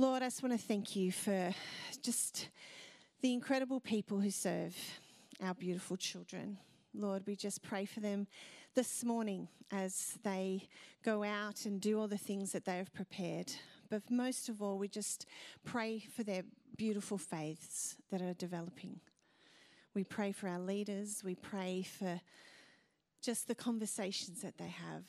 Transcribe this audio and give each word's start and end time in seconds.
Lord, 0.00 0.22
I 0.22 0.26
just 0.28 0.42
want 0.42 0.58
to 0.58 0.66
thank 0.66 0.96
you 0.96 1.12
for 1.12 1.54
just 2.02 2.48
the 3.20 3.34
incredible 3.34 3.80
people 3.80 4.18
who 4.18 4.30
serve 4.30 4.74
our 5.42 5.52
beautiful 5.52 5.98
children. 5.98 6.56
Lord, 6.94 7.24
we 7.26 7.36
just 7.36 7.62
pray 7.62 7.84
for 7.84 8.00
them 8.00 8.26
this 8.74 9.04
morning 9.04 9.46
as 9.70 10.18
they 10.22 10.68
go 11.04 11.22
out 11.22 11.66
and 11.66 11.82
do 11.82 12.00
all 12.00 12.08
the 12.08 12.16
things 12.16 12.52
that 12.52 12.64
they 12.64 12.78
have 12.78 12.94
prepared. 12.94 13.52
But 13.90 14.10
most 14.10 14.48
of 14.48 14.62
all, 14.62 14.78
we 14.78 14.88
just 14.88 15.26
pray 15.66 16.02
for 16.16 16.22
their 16.22 16.44
beautiful 16.78 17.18
faiths 17.18 17.96
that 18.10 18.22
are 18.22 18.32
developing. 18.32 19.00
We 19.92 20.04
pray 20.04 20.32
for 20.32 20.48
our 20.48 20.60
leaders. 20.60 21.20
We 21.22 21.34
pray 21.34 21.82
for 21.82 22.22
just 23.20 23.48
the 23.48 23.54
conversations 23.54 24.40
that 24.40 24.56
they 24.56 24.68
have. 24.68 25.04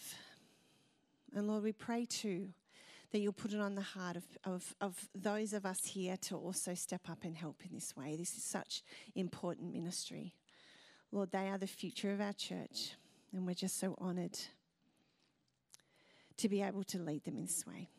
And 1.34 1.48
Lord, 1.48 1.64
we 1.64 1.72
pray 1.72 2.04
too 2.04 2.50
that 3.12 3.20
you'll 3.20 3.34
put 3.34 3.54
it 3.54 3.60
on 3.60 3.76
the 3.76 3.82
heart 3.82 4.16
of, 4.16 4.24
of, 4.46 4.76
of 4.80 5.10
those 5.14 5.54
of 5.54 5.66
us 5.66 5.86
here 5.86 6.16
to 6.18 6.36
also 6.36 6.74
step 6.74 7.10
up 7.10 7.24
and 7.24 7.36
help 7.36 7.62
in 7.68 7.76
this 7.76 7.96
way. 7.96 8.16
This 8.16 8.38
is 8.38 8.44
such 8.44 8.84
important 9.16 9.74
ministry. 9.74 10.34
Lord, 11.12 11.32
they 11.32 11.50
are 11.50 11.58
the 11.58 11.68
future 11.68 12.12
of 12.12 12.22
our 12.22 12.34
church, 12.34 12.92
and 13.34 13.46
we're 13.46 13.54
just 13.54 13.80
so 13.80 13.96
honoured 14.00 14.40
to 16.38 16.48
be 16.48 16.62
able 16.62 16.84
to 16.86 17.00
lead 17.00 17.26
them 17.26 17.36
in 17.38 17.44
this 17.44 17.66
way. 17.68 17.90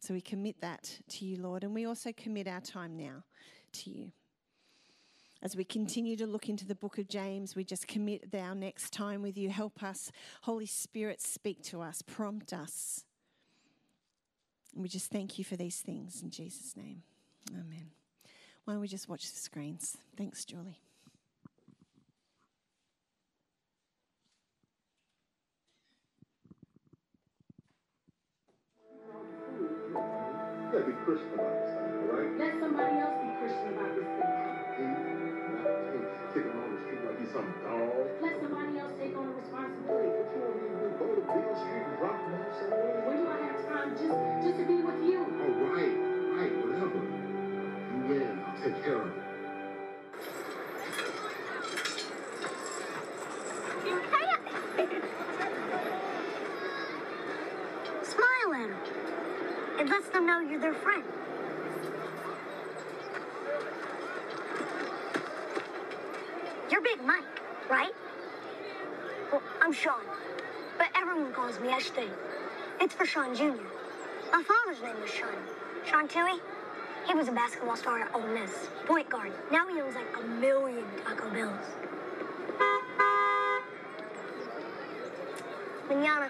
So 0.00 0.12
we 0.14 0.20
commit 0.20 0.60
that 0.60 0.98
to 1.08 1.24
you, 1.24 1.40
Lord, 1.40 1.64
and 1.64 1.74
we 1.74 1.86
also 1.86 2.12
commit 2.12 2.48
our 2.48 2.60
time 2.60 2.96
now 2.96 3.24
to 3.72 3.90
you. 3.90 4.12
As 5.40 5.54
we 5.54 5.62
continue 5.64 6.16
to 6.16 6.26
look 6.26 6.48
into 6.48 6.66
the 6.66 6.74
book 6.74 6.98
of 6.98 7.08
James, 7.08 7.54
we 7.54 7.62
just 7.62 7.86
commit 7.86 8.34
our 8.34 8.56
next 8.56 8.92
time 8.92 9.22
with 9.22 9.38
you. 9.38 9.50
Help 9.50 9.84
us, 9.84 10.10
Holy 10.42 10.66
Spirit, 10.66 11.20
speak 11.20 11.62
to 11.64 11.80
us, 11.80 12.02
prompt 12.02 12.52
us. 12.52 13.04
And 14.78 14.84
we 14.84 14.88
just 14.88 15.10
thank 15.10 15.40
you 15.40 15.44
for 15.44 15.56
these 15.56 15.80
things 15.80 16.22
in 16.22 16.30
Jesus' 16.30 16.76
name. 16.76 17.02
Amen. 17.50 17.90
Why 18.62 18.74
don't 18.74 18.80
we 18.80 18.86
just 18.86 19.08
watch 19.08 19.22
the 19.22 19.40
screens? 19.40 19.96
Thanks, 20.16 20.44
Julie. 20.44 20.78
It. 48.64 48.74
Smile 58.02 58.54
at 58.54 58.68
them. 58.68 58.74
It 59.78 59.88
lets 59.88 60.08
them 60.08 60.26
know 60.26 60.40
you're 60.40 60.58
their 60.58 60.74
friend. 60.74 61.04
You're 66.68 66.80
Big 66.80 67.00
Mike, 67.04 67.22
right? 67.70 67.92
Well, 69.30 69.42
I'm 69.62 69.72
Sean, 69.72 70.02
but 70.78 70.88
everyone 70.96 71.32
calls 71.32 71.60
me 71.60 71.68
Ashton. 71.68 72.10
It's 72.80 72.94
for 72.94 73.06
Sean 73.06 73.36
Jr. 73.36 73.52
My 74.32 74.42
father's 74.42 74.82
name 74.82 75.00
was 75.00 75.10
Sean. 75.10 75.28
Sean 75.86 76.08
Tuohy. 76.08 76.40
He 77.08 77.14
was 77.14 77.26
a 77.26 77.32
basketball 77.32 77.74
star 77.74 78.00
at 78.00 78.14
Ole 78.14 78.26
Miss, 78.28 78.68
point 78.84 79.08
guard. 79.08 79.32
Now 79.50 79.66
he 79.66 79.80
owns 79.80 79.94
like 79.94 80.06
a 80.22 80.26
million 80.26 80.84
Taco 81.02 81.30
Bells. 81.30 81.66
Manana. 85.88 86.28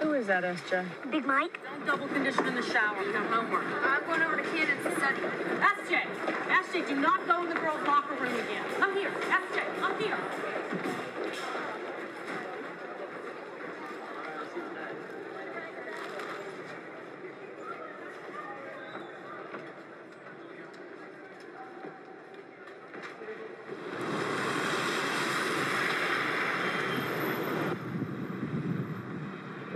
Who 0.00 0.12
is 0.14 0.26
that, 0.26 0.42
SJ? 0.42 0.84
Big 1.12 1.24
Mike? 1.24 1.60
Don't 1.62 1.86
double 1.86 2.08
condition 2.08 2.44
in 2.48 2.56
the 2.56 2.62
shower. 2.62 3.00
You 3.04 3.12
have 3.12 3.26
homework. 3.30 3.64
I'm 3.84 4.04
going 4.06 4.22
over 4.22 4.36
to 4.38 4.42
Cannon 4.42 4.76
to 4.82 4.90
study. 4.96 5.20
SJ! 5.20 6.02
SJ, 6.48 6.88
do 6.88 6.96
not 6.96 7.24
go 7.28 7.44
in 7.44 7.48
the 7.48 7.54
girls' 7.54 7.86
locker 7.86 8.14
room 8.14 8.34
again. 8.34 8.64
Come 8.80 8.96
here. 8.96 9.10
SJ, 9.10 9.80
come 9.80 10.02
here. 10.02 10.18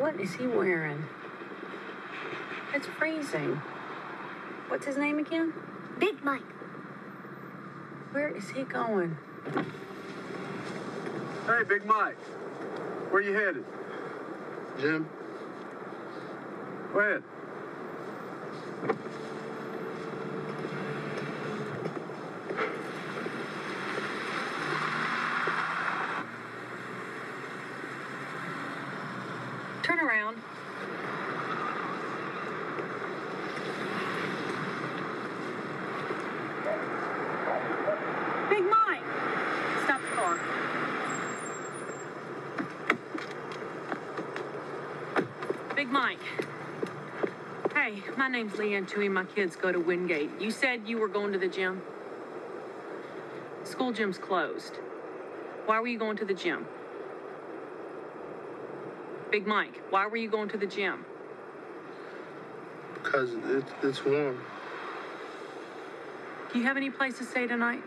What 0.02 0.18
is 0.18 0.34
he 0.34 0.46
wearing? 0.46 1.04
It's 2.74 2.86
freezing. 2.86 3.60
What's 4.82 4.96
his 4.96 5.00
name 5.00 5.20
again? 5.20 5.52
Big 6.00 6.24
Mike. 6.24 6.42
Where 8.10 8.36
is 8.36 8.50
he 8.50 8.64
going? 8.64 9.16
Hey, 11.46 11.62
Big 11.68 11.86
Mike. 11.86 12.18
Where 13.12 13.22
you 13.22 13.32
headed? 13.32 13.64
Jim, 14.80 15.08
Go 16.92 16.98
ahead. 16.98 17.22
Turn 29.84 30.00
around. 30.00 30.38
Big 38.52 38.64
Mike! 38.64 39.02
Stop 39.84 40.00
the 40.02 40.08
car. 40.14 40.38
Big 45.74 45.90
Mike. 45.90 46.18
Hey, 47.74 48.02
my 48.22 48.28
name's 48.28 48.52
Leanne 48.52 48.88
Tuohy. 48.88 49.10
My 49.10 49.24
kids 49.24 49.56
go 49.56 49.72
to 49.72 49.80
Wingate. 49.80 50.30
You 50.40 50.52
said 50.52 50.82
you 50.86 50.96
were 50.96 51.08
going 51.08 51.32
to 51.32 51.40
the 51.40 51.48
gym? 51.48 51.82
School 53.64 53.92
gym's 53.92 54.16
closed. 54.16 54.76
Why 55.66 55.80
were 55.80 55.88
you 55.88 55.98
going 55.98 56.16
to 56.18 56.24
the 56.24 56.32
gym? 56.32 56.64
Big 59.32 59.44
Mike, 59.44 59.82
why 59.90 60.06
were 60.06 60.16
you 60.16 60.30
going 60.30 60.48
to 60.50 60.56
the 60.56 60.68
gym? 60.68 61.04
Because 62.94 63.34
it, 63.34 63.64
it's 63.82 64.04
warm. 64.04 64.40
Do 66.52 66.60
you 66.60 66.64
have 66.64 66.76
any 66.76 66.90
place 66.90 67.18
to 67.18 67.24
stay 67.24 67.48
tonight? 67.48 67.82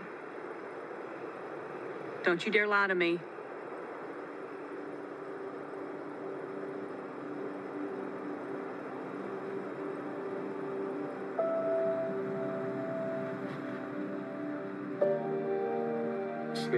Don't 2.23 2.45
you 2.45 2.51
dare 2.51 2.67
lie 2.67 2.87
to 2.87 2.95
me. 2.95 3.21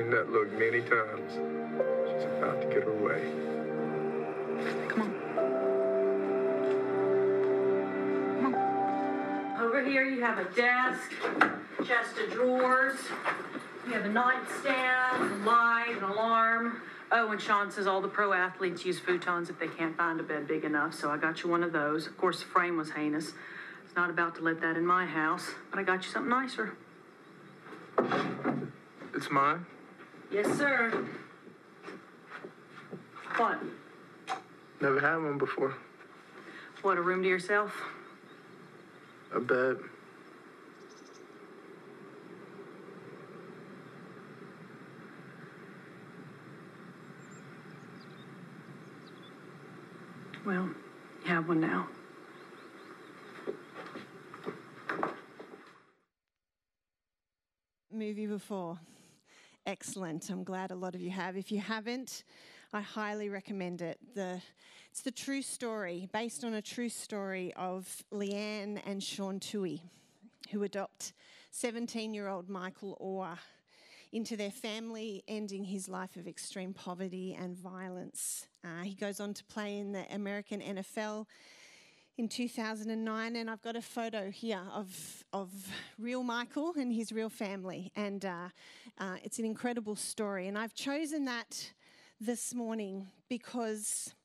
Seen 0.07 0.15
that 0.15 0.31
look 0.31 0.49
many 0.53 0.79
times. 0.81 1.33
She's 1.33 2.23
about 2.37 2.61
to 2.61 2.67
get 2.67 2.83
her 2.83 2.93
way. 2.93 3.29
Come 4.87 5.01
on. 5.01 5.11
Come 8.41 8.55
on. 8.55 9.61
Over 9.61 9.83
here 9.83 10.05
you 10.05 10.21
have 10.21 10.37
a 10.37 10.45
desk, 10.55 11.11
chest 11.85 12.17
of 12.23 12.31
drawers. 12.31 12.97
You 13.85 13.93
have 13.93 14.05
a 14.05 14.09
nightstand, 14.09 15.23
a 15.23 15.45
light, 15.45 15.95
an 15.97 16.03
alarm. 16.03 16.81
Oh, 17.11 17.31
and 17.31 17.41
Sean 17.41 17.69
says 17.69 17.85
all 17.85 17.99
the 17.99 18.07
pro 18.07 18.31
athletes 18.31 18.85
use 18.85 19.01
futons 19.01 19.49
if 19.49 19.59
they 19.59 19.67
can't 19.67 19.97
find 19.97 20.21
a 20.21 20.23
bed 20.23 20.47
big 20.47 20.63
enough, 20.63 20.93
so 20.93 21.09
I 21.09 21.17
got 21.17 21.43
you 21.43 21.49
one 21.49 21.63
of 21.63 21.73
those. 21.73 22.07
Of 22.07 22.17
course, 22.17 22.39
the 22.39 22.45
frame 22.45 22.77
was 22.77 22.91
heinous. 22.91 23.33
It's 23.83 23.95
not 23.95 24.09
about 24.09 24.35
to 24.35 24.41
let 24.41 24.61
that 24.61 24.77
in 24.77 24.85
my 24.85 25.05
house, 25.05 25.49
but 25.69 25.79
I 25.79 25.83
got 25.83 26.05
you 26.05 26.11
something 26.11 26.29
nicer. 26.29 26.77
It's 29.13 29.29
mine. 29.29 29.65
Yes, 30.31 30.57
sir. 30.57 31.05
What? 33.37 33.59
Never 34.81 34.99
had 34.99 35.17
one 35.17 35.37
before. 35.37 35.73
What, 36.81 36.97
a 36.97 37.01
room 37.01 37.23
to 37.23 37.29
yourself? 37.29 37.73
A 39.33 39.39
bed. 39.39 39.77
Well, 50.45 50.69
you 51.23 51.27
have 51.27 51.47
one 51.47 51.59
now. 51.59 51.87
movie 57.97 58.27
before? 58.27 58.77
Excellent. 59.67 60.29
I'm 60.29 60.45
glad 60.45 60.71
a 60.71 60.75
lot 60.75 60.95
of 60.95 61.01
you 61.01 61.11
have. 61.11 61.35
If 61.35 61.51
you 61.51 61.59
haven't, 61.59 62.23
I 62.71 62.79
highly 62.79 63.27
recommend 63.27 63.81
it. 63.81 63.99
The, 64.15 64.41
it's 64.89 65.01
the 65.01 65.11
true 65.11 65.41
story, 65.41 66.07
based 66.13 66.45
on 66.45 66.53
a 66.53 66.61
true 66.61 66.87
story 66.87 67.53
of 67.57 68.05
Leigh 68.09 68.31
Anne 68.31 68.81
and 68.85 69.03
Sean 69.03 69.41
Tuohy, 69.41 69.81
who 70.51 70.63
adopt 70.63 71.11
17 71.51 72.13
year 72.13 72.29
old 72.29 72.47
Michael 72.47 72.97
Oher 73.01 73.37
into 74.13 74.37
their 74.37 74.51
family, 74.51 75.25
ending 75.27 75.65
his 75.65 75.89
life 75.89 76.15
of 76.15 76.29
extreme 76.29 76.73
poverty 76.73 77.37
and 77.37 77.53
violence. 77.53 78.47
Uh, 78.63 78.83
he 78.83 78.95
goes 78.95 79.19
on 79.19 79.33
to 79.33 79.43
play 79.43 79.79
in 79.79 79.91
the 79.91 80.05
American 80.15 80.61
NFL 80.61 81.25
in 82.17 82.27
2009, 82.27 83.35
and 83.35 83.49
I've 83.49 83.61
got 83.61 83.75
a 83.75 83.81
photo 83.81 84.31
here 84.31 84.63
of, 84.73 85.23
of 85.33 85.51
real 85.99 86.23
Michael 86.23 86.73
and 86.75 86.91
his 86.91 87.11
real 87.11 87.29
family. 87.29 87.91
And 87.95 88.25
uh, 88.25 88.49
uh, 88.97 89.17
it's 89.23 89.37
an 89.37 89.45
incredible 89.45 89.95
story. 89.95 90.47
And 90.47 90.57
I've 90.57 90.73
chosen 90.73 91.25
that 91.25 91.73
this 92.19 92.55
morning 92.55 93.07
because 93.29 94.15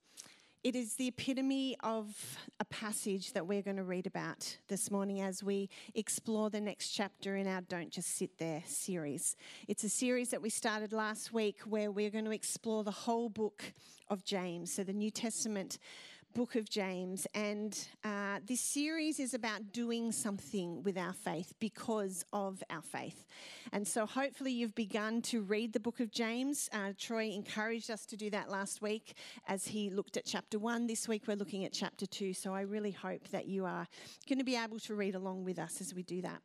it 0.65 0.75
is 0.75 0.94
the 0.94 1.09
epitome 1.09 1.77
of 1.83 2.39
a 2.61 2.65
passage 2.65 3.35
that 3.35 3.47
we're 3.47 3.62
going 3.62 3.77
to 3.77 3.83
read 3.83 4.06
about 4.06 4.56
this 4.69 4.91
morning 4.91 5.21
as 5.21 5.43
we 5.43 5.69
explore 5.94 6.49
the 6.49 6.61
next 6.61 6.93
chapter 6.93 7.37
in 7.37 7.47
our 7.47 7.61
Don't 7.61 7.91
Just 7.91 8.17
Sit 8.17 8.39
There 8.39 8.62
series. 8.65 9.37
It's 9.69 9.85
a 9.85 9.91
series 9.91 10.31
that 10.31 10.41
we 10.41 10.49
started 10.49 10.93
last 10.93 11.33
week 11.33 11.59
where 11.67 11.91
we're 11.91 12.11
going 12.11 12.25
to 12.25 12.31
explore 12.31 12.85
the 12.85 12.91
whole 12.91 13.29
book 13.29 13.65
of 14.09 14.25
James, 14.25 14.73
so 14.73 14.85
the 14.85 14.93
New 14.93 15.11
Testament 15.11 15.79
book 16.34 16.55
of 16.55 16.69
James. 16.69 17.26
And 17.34 17.76
uh, 18.05 18.40
this 18.46 18.61
series 18.61 19.20
is 19.20 19.34
about 19.34 19.73
doing 19.73 20.12
something 20.12 20.82
with 20.82 20.96
our 20.96 21.12
faith 21.12 21.52
because 21.61 22.25
of 22.32 22.62
our 22.70 22.82
faith. 22.82 23.26
And 23.73 23.87
so 23.87 24.06
hopefully 24.06 24.52
you've 24.52 24.75
begun 24.75 25.23
to 25.23 25.43
read 25.43 25.73
the 25.73 25.81
book 25.81 26.00
of 26.00 26.11
James. 26.11 26.69
Uh, 26.73 26.93
Troy 26.99 27.31
encouraged 27.31 27.90
us 27.90 28.06
to 28.06 28.17
do 28.17 28.31
that 28.31 28.50
last 28.50 28.82
week 28.82 29.14
as 29.46 29.67
he 29.67 29.90
looked 29.90 30.17
at 30.17 30.25
chapter 30.25 30.58
one. 30.58 30.87
This 30.87 31.08
week 31.08 31.25
we're 31.26 31.37
looking 31.37 31.64
at 31.64 31.73
chapter 31.73 32.06
two. 32.06 32.32
So 32.32 32.55
I 32.55 32.62
really 32.62 32.93
hope 32.93 33.29
that 33.29 33.46
you 33.46 33.64
are 33.64 33.87
going 34.29 34.38
to 34.38 34.44
be 34.44 34.56
able 34.56 34.79
to 34.81 34.94
read 34.94 35.14
along 35.14 35.44
with 35.44 35.58
us 35.58 35.81
as 35.81 35.94
we 35.94 36.02
do 36.02 36.23
that. 36.23 36.40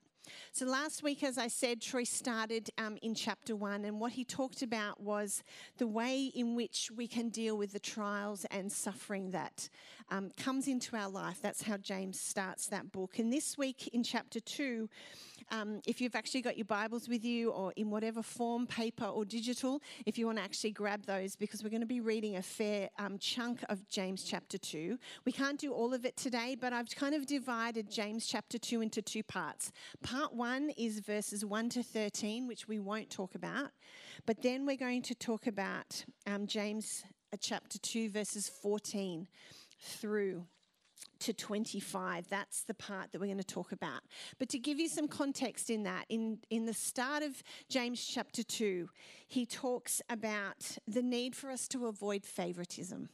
So, 0.52 0.66
last 0.66 1.04
week, 1.04 1.24
as 1.24 1.38
I 1.38 1.48
said, 1.48 1.82
Troy 1.82 2.04
started 2.04 2.70
um, 2.78 2.98
in 3.02 3.16
chapter 3.16 3.56
one, 3.56 3.86
and 3.86 4.00
what 4.00 4.14
he 4.14 4.24
talked 4.24 4.62
about 4.62 5.02
was 5.02 5.44
the 5.78 5.88
way 5.88 6.32
in 6.36 6.56
which 6.56 6.92
we 6.96 7.08
can 7.08 7.30
deal 7.30 7.58
with 7.58 7.74
the 7.74 7.80
trials 7.80 8.46
and 8.52 8.72
suffering 8.72 9.32
that 9.32 9.70
um, 10.10 10.32
comes 10.38 10.68
into 10.68 10.96
our 10.96 11.10
life. 11.10 11.40
That's 11.42 11.64
how 11.64 11.78
James 11.78 12.20
starts 12.20 12.68
that 12.68 12.92
book. 12.92 13.20
And 13.20 13.32
this 13.32 13.58
week 13.58 13.90
in 13.94 14.04
chapter 14.04 14.40
two, 14.40 14.90
um, 15.50 15.82
if 15.88 16.02
you've 16.02 16.16
actually 16.16 16.42
got 16.42 16.58
your 16.58 16.66
Bibles 16.66 17.08
with 17.08 17.24
you 17.24 17.52
or 17.52 17.72
in 17.78 17.90
whatever 17.90 18.22
form, 18.22 18.68
paper 18.68 19.06
or 19.06 19.24
digital, 19.24 19.82
if 20.06 20.18
you 20.18 20.26
want 20.26 20.40
to 20.40 20.44
actually 20.44 20.72
grab 20.72 21.06
those, 21.06 21.36
because 21.36 21.64
we're 21.64 21.70
going 21.70 21.82
to 21.82 21.88
be 21.88 22.02
reading 22.02 22.36
a 22.36 22.42
fair 22.42 22.90
um, 23.00 23.18
chunk 23.18 23.64
of 23.70 23.88
James 23.88 24.24
chapter 24.24 24.58
2. 24.58 24.98
We 25.26 25.32
can't 25.32 25.60
do 25.60 25.72
all 25.74 25.94
of 25.94 26.06
it 26.06 26.18
today, 26.18 26.58
but 26.60 26.74
I've 26.74 26.90
kind 26.90 27.16
of 27.16 27.26
divided 27.26 27.90
James 27.90 28.28
chapter 28.28 28.58
2 28.58 28.82
into 28.82 29.02
two 29.02 29.24
parts. 29.24 29.72
Part 30.04 30.34
1 30.34 30.72
is 30.78 31.00
verses 31.00 31.46
1 31.46 31.70
to 31.70 31.84
13, 31.84 32.48
which 32.48 32.68
we 32.68 32.80
won't 32.80 33.10
talk 33.10 33.36
about, 33.36 33.72
but 34.26 34.42
then 34.42 34.66
we're 34.66 34.76
going 34.76 35.02
to 35.04 35.16
talk 35.16 35.48
about 35.48 36.04
um, 36.26 36.46
James 36.46 37.04
uh, 37.34 37.38
chapter 37.40 37.78
2, 37.80 38.10
verses 38.10 38.50
14 38.50 39.28
through 39.80 40.46
to 41.20 41.34
25. 41.34 42.30
That's 42.30 42.64
the 42.64 42.74
part 42.74 43.12
that 43.12 43.20
we're 43.20 43.28
going 43.28 43.38
to 43.38 43.44
talk 43.44 43.72
about. 43.72 44.02
But 44.40 44.50
to 44.50 44.60
give 44.60 44.80
you 44.80 44.88
some 44.88 45.08
context 45.08 45.70
in 45.70 45.84
that, 45.84 46.06
in, 46.10 46.40
in 46.50 46.66
the 46.66 46.74
start 46.74 47.24
of 47.24 47.44
James 47.70 48.06
chapter 48.06 48.44
2, 48.44 48.90
he 49.28 49.46
talks 49.46 50.02
about 50.10 50.78
the 50.88 51.02
need 51.02 51.36
for 51.36 51.50
us 51.50 51.68
to 51.70 51.88
avoid 51.88 52.26
favoritism. 52.26 53.10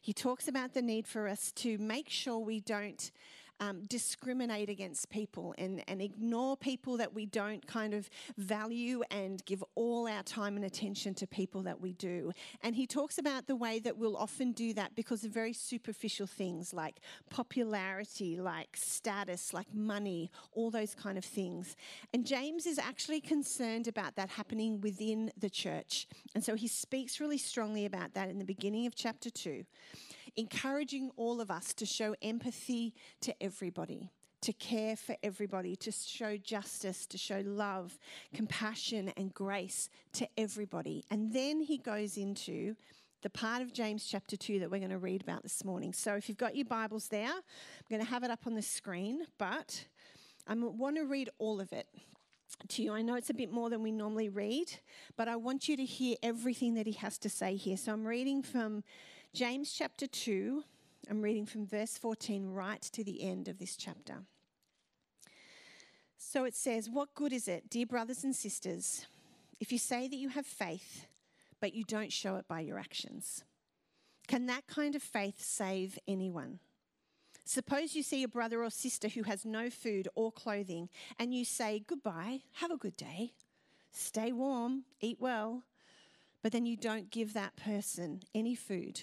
He 0.00 0.12
talks 0.12 0.48
about 0.48 0.74
the 0.74 0.82
need 0.82 1.06
for 1.06 1.28
us 1.28 1.52
to 1.52 1.78
make 1.78 2.08
sure 2.08 2.38
we 2.38 2.60
don't 2.60 3.10
um, 3.60 3.82
discriminate 3.84 4.68
against 4.68 5.10
people 5.10 5.54
and, 5.58 5.82
and 5.88 6.00
ignore 6.00 6.56
people 6.56 6.96
that 6.98 7.14
we 7.14 7.26
don't 7.26 7.66
kind 7.66 7.94
of 7.94 8.08
value 8.36 9.02
and 9.10 9.44
give 9.44 9.64
all 9.74 10.06
our 10.08 10.22
time 10.22 10.56
and 10.56 10.64
attention 10.64 11.14
to 11.14 11.26
people 11.26 11.62
that 11.62 11.80
we 11.80 11.92
do. 11.92 12.32
And 12.62 12.74
he 12.74 12.86
talks 12.86 13.18
about 13.18 13.46
the 13.46 13.56
way 13.56 13.78
that 13.80 13.96
we'll 13.96 14.16
often 14.16 14.52
do 14.52 14.72
that 14.74 14.94
because 14.94 15.24
of 15.24 15.30
very 15.32 15.52
superficial 15.52 16.26
things 16.26 16.72
like 16.72 17.00
popularity, 17.30 18.36
like 18.36 18.76
status, 18.76 19.52
like 19.52 19.72
money, 19.74 20.30
all 20.52 20.70
those 20.70 20.94
kind 20.94 21.18
of 21.18 21.24
things. 21.24 21.76
And 22.12 22.26
James 22.26 22.66
is 22.66 22.78
actually 22.78 23.20
concerned 23.20 23.88
about 23.88 24.16
that 24.16 24.30
happening 24.30 24.80
within 24.80 25.30
the 25.38 25.50
church. 25.50 26.06
And 26.34 26.44
so 26.44 26.54
he 26.54 26.68
speaks 26.68 27.20
really 27.20 27.38
strongly 27.38 27.84
about 27.84 28.14
that 28.14 28.28
in 28.28 28.38
the 28.38 28.44
beginning 28.44 28.86
of 28.86 28.94
chapter 28.94 29.30
2 29.30 29.64
encouraging 30.38 31.10
all 31.16 31.40
of 31.40 31.50
us 31.50 31.74
to 31.74 31.84
show 31.84 32.14
empathy 32.22 32.94
to 33.20 33.34
everybody, 33.42 34.12
to 34.40 34.52
care 34.52 34.94
for 34.94 35.16
everybody, 35.22 35.74
to 35.74 35.90
show 35.90 36.36
justice, 36.36 37.06
to 37.06 37.18
show 37.18 37.42
love, 37.44 37.98
compassion, 38.32 39.12
and 39.16 39.34
grace 39.34 39.90
to 40.12 40.28
everybody. 40.38 41.04
And 41.10 41.32
then 41.32 41.60
he 41.60 41.76
goes 41.76 42.16
into 42.16 42.76
the 43.22 43.30
part 43.30 43.62
of 43.62 43.72
James 43.72 44.06
chapter 44.06 44.36
2 44.36 44.60
that 44.60 44.70
we're 44.70 44.78
going 44.78 44.90
to 44.90 44.98
read 44.98 45.22
about 45.22 45.42
this 45.42 45.64
morning. 45.64 45.92
So 45.92 46.14
if 46.14 46.28
you've 46.28 46.38
got 46.38 46.54
your 46.54 46.66
Bibles 46.66 47.08
there, 47.08 47.26
I'm 47.26 47.90
going 47.90 48.00
to 48.00 48.08
have 48.08 48.22
it 48.22 48.30
up 48.30 48.46
on 48.46 48.54
the 48.54 48.62
screen, 48.62 49.26
but 49.38 49.86
I 50.46 50.54
want 50.54 50.96
to 50.98 51.04
read 51.04 51.30
all 51.38 51.60
of 51.60 51.72
it 51.72 51.88
to 52.68 52.82
you. 52.82 52.92
I 52.92 53.02
know 53.02 53.16
it's 53.16 53.30
a 53.30 53.34
bit 53.34 53.50
more 53.50 53.70
than 53.70 53.82
we 53.82 53.90
normally 53.90 54.28
read, 54.28 54.70
but 55.16 55.26
I 55.26 55.34
want 55.34 55.68
you 55.68 55.76
to 55.76 55.84
hear 55.84 56.16
everything 56.22 56.74
that 56.74 56.86
he 56.86 56.92
has 56.92 57.18
to 57.18 57.28
say 57.28 57.56
here. 57.56 57.76
So 57.76 57.92
I'm 57.92 58.06
reading 58.06 58.42
from 58.42 58.84
James 59.34 59.72
chapter 59.72 60.06
2, 60.06 60.64
I'm 61.10 61.20
reading 61.20 61.44
from 61.44 61.66
verse 61.66 61.98
14 61.98 62.46
right 62.46 62.80
to 62.80 63.04
the 63.04 63.22
end 63.22 63.46
of 63.46 63.58
this 63.58 63.76
chapter. 63.76 64.22
So 66.16 66.44
it 66.44 66.56
says, 66.56 66.88
What 66.90 67.14
good 67.14 67.32
is 67.32 67.46
it, 67.46 67.68
dear 67.68 67.86
brothers 67.86 68.24
and 68.24 68.34
sisters, 68.34 69.06
if 69.60 69.70
you 69.70 69.78
say 69.78 70.08
that 70.08 70.16
you 70.16 70.30
have 70.30 70.46
faith, 70.46 71.06
but 71.60 71.74
you 71.74 71.84
don't 71.84 72.12
show 72.12 72.36
it 72.36 72.48
by 72.48 72.60
your 72.60 72.78
actions? 72.78 73.44
Can 74.26 74.46
that 74.46 74.66
kind 74.66 74.94
of 74.94 75.02
faith 75.02 75.40
save 75.42 75.98
anyone? 76.08 76.58
Suppose 77.44 77.94
you 77.94 78.02
see 78.02 78.22
a 78.22 78.28
brother 78.28 78.64
or 78.64 78.70
sister 78.70 79.08
who 79.08 79.22
has 79.24 79.44
no 79.44 79.68
food 79.68 80.08
or 80.14 80.32
clothing, 80.32 80.88
and 81.18 81.34
you 81.34 81.44
say, 81.44 81.84
Goodbye, 81.86 82.40
have 82.54 82.70
a 82.70 82.78
good 82.78 82.96
day, 82.96 83.34
stay 83.92 84.32
warm, 84.32 84.84
eat 85.02 85.18
well, 85.20 85.64
but 86.42 86.50
then 86.50 86.64
you 86.64 86.78
don't 86.78 87.10
give 87.10 87.34
that 87.34 87.56
person 87.56 88.22
any 88.34 88.54
food 88.54 89.02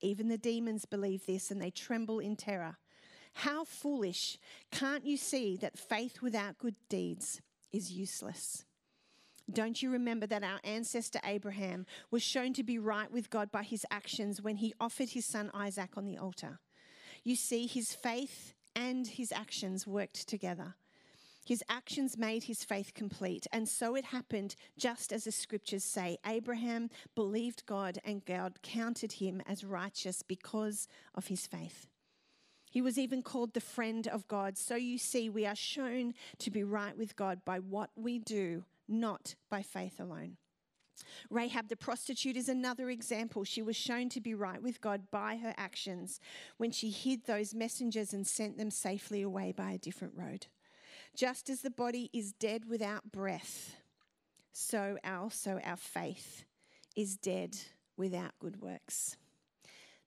Even 0.00 0.28
the 0.28 0.38
demons 0.38 0.84
believe 0.84 1.26
this 1.26 1.50
and 1.50 1.60
they 1.60 1.70
tremble 1.70 2.18
in 2.18 2.36
terror. 2.36 2.76
How 3.34 3.64
foolish! 3.64 4.38
Can't 4.70 5.04
you 5.04 5.16
see 5.16 5.56
that 5.56 5.78
faith 5.78 6.22
without 6.22 6.58
good 6.58 6.76
deeds 6.88 7.40
is 7.72 7.92
useless? 7.92 8.64
Don't 9.50 9.82
you 9.82 9.90
remember 9.90 10.26
that 10.26 10.42
our 10.42 10.60
ancestor 10.62 11.20
Abraham 11.24 11.86
was 12.10 12.22
shown 12.22 12.52
to 12.54 12.62
be 12.62 12.78
right 12.78 13.10
with 13.10 13.30
God 13.30 13.50
by 13.50 13.62
his 13.62 13.86
actions 13.90 14.42
when 14.42 14.56
he 14.56 14.74
offered 14.80 15.10
his 15.10 15.24
son 15.24 15.50
Isaac 15.54 15.96
on 15.96 16.04
the 16.04 16.18
altar? 16.18 16.60
You 17.24 17.34
see, 17.34 17.66
his 17.66 17.94
faith 17.94 18.54
and 18.76 19.06
his 19.06 19.32
actions 19.32 19.86
worked 19.86 20.28
together. 20.28 20.74
His 21.48 21.64
actions 21.66 22.18
made 22.18 22.44
his 22.44 22.62
faith 22.62 22.92
complete. 22.92 23.46
And 23.50 23.66
so 23.66 23.94
it 23.94 24.04
happened, 24.04 24.54
just 24.76 25.14
as 25.14 25.24
the 25.24 25.32
scriptures 25.32 25.82
say 25.82 26.18
Abraham 26.26 26.90
believed 27.14 27.64
God, 27.64 27.98
and 28.04 28.22
God 28.22 28.60
counted 28.60 29.12
him 29.12 29.40
as 29.46 29.64
righteous 29.64 30.20
because 30.20 30.88
of 31.14 31.28
his 31.28 31.46
faith. 31.46 31.86
He 32.70 32.82
was 32.82 32.98
even 32.98 33.22
called 33.22 33.54
the 33.54 33.62
friend 33.62 34.06
of 34.06 34.28
God. 34.28 34.58
So 34.58 34.74
you 34.74 34.98
see, 34.98 35.30
we 35.30 35.46
are 35.46 35.54
shown 35.54 36.12
to 36.40 36.50
be 36.50 36.62
right 36.62 36.98
with 36.98 37.16
God 37.16 37.42
by 37.46 37.60
what 37.60 37.88
we 37.96 38.18
do, 38.18 38.64
not 38.86 39.34
by 39.48 39.62
faith 39.62 39.98
alone. 39.98 40.36
Rahab 41.30 41.70
the 41.70 41.76
prostitute 41.76 42.36
is 42.36 42.50
another 42.50 42.90
example. 42.90 43.44
She 43.44 43.62
was 43.62 43.74
shown 43.74 44.10
to 44.10 44.20
be 44.20 44.34
right 44.34 44.62
with 44.62 44.82
God 44.82 45.10
by 45.10 45.38
her 45.38 45.54
actions 45.56 46.20
when 46.58 46.72
she 46.72 46.90
hid 46.90 47.24
those 47.24 47.54
messengers 47.54 48.12
and 48.12 48.26
sent 48.26 48.58
them 48.58 48.70
safely 48.70 49.22
away 49.22 49.54
by 49.56 49.70
a 49.70 49.78
different 49.78 50.12
road. 50.14 50.48
Just 51.18 51.50
as 51.50 51.62
the 51.62 51.70
body 51.70 52.10
is 52.12 52.32
dead 52.32 52.66
without 52.68 53.10
breath, 53.10 53.74
so 54.52 54.98
also 55.04 55.58
our 55.64 55.76
faith 55.76 56.44
is 56.94 57.16
dead 57.16 57.56
without 57.96 58.30
good 58.38 58.62
works. 58.62 59.16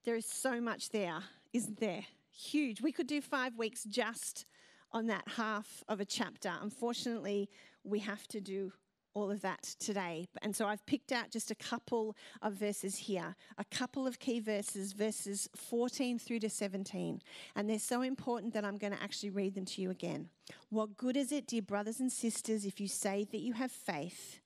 There 0.05 0.15
is 0.15 0.25
so 0.25 0.61
much 0.61 0.91
there, 0.91 1.19
isn't 1.51 1.81
there? 1.81 2.05
Huge. 2.31 2.79
We 2.79 2.93
could 2.93 3.07
do 3.07 3.19
five 3.19 3.57
weeks 3.57 3.83
just 3.83 4.45
on 4.93 5.07
that 5.07 5.25
half 5.35 5.83
of 5.89 5.99
a 5.99 6.05
chapter. 6.05 6.53
Unfortunately, 6.61 7.49
we 7.83 7.99
have 7.99 8.25
to 8.29 8.39
do 8.39 8.71
all 9.13 9.31
of 9.31 9.41
that 9.41 9.63
today. 9.79 10.27
And 10.41 10.55
so 10.55 10.65
I've 10.65 10.85
picked 10.85 11.11
out 11.11 11.31
just 11.31 11.51
a 11.51 11.55
couple 11.55 12.15
of 12.41 12.53
verses 12.53 12.97
here, 12.97 13.35
a 13.57 13.65
couple 13.65 14.07
of 14.07 14.19
key 14.19 14.39
verses, 14.39 14.93
verses 14.93 15.49
14 15.55 16.19
through 16.19 16.39
to 16.39 16.49
17. 16.49 17.21
And 17.55 17.69
they're 17.69 17.79
so 17.79 18.01
important 18.01 18.53
that 18.53 18.65
I'm 18.65 18.77
going 18.77 18.93
to 18.93 19.01
actually 19.01 19.31
read 19.31 19.55
them 19.55 19.65
to 19.65 19.81
you 19.81 19.89
again. 19.91 20.29
What 20.69 20.97
good 20.97 21.17
is 21.17 21.31
it, 21.31 21.47
dear 21.47 21.61
brothers 21.61 21.99
and 21.99 22.11
sisters, 22.11 22.65
if 22.65 22.79
you 22.79 22.87
say 22.87 23.27
that 23.31 23.41
you 23.41 23.53
have 23.53 23.71
faith, 23.71 24.39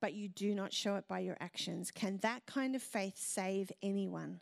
but 0.00 0.14
you 0.14 0.28
do 0.28 0.54
not 0.54 0.72
show 0.72 0.96
it 0.96 1.06
by 1.06 1.20
your 1.20 1.36
actions? 1.40 1.90
Can 1.90 2.18
that 2.18 2.46
kind 2.46 2.74
of 2.74 2.82
faith 2.82 3.18
save 3.18 3.70
anyone? 3.82 4.40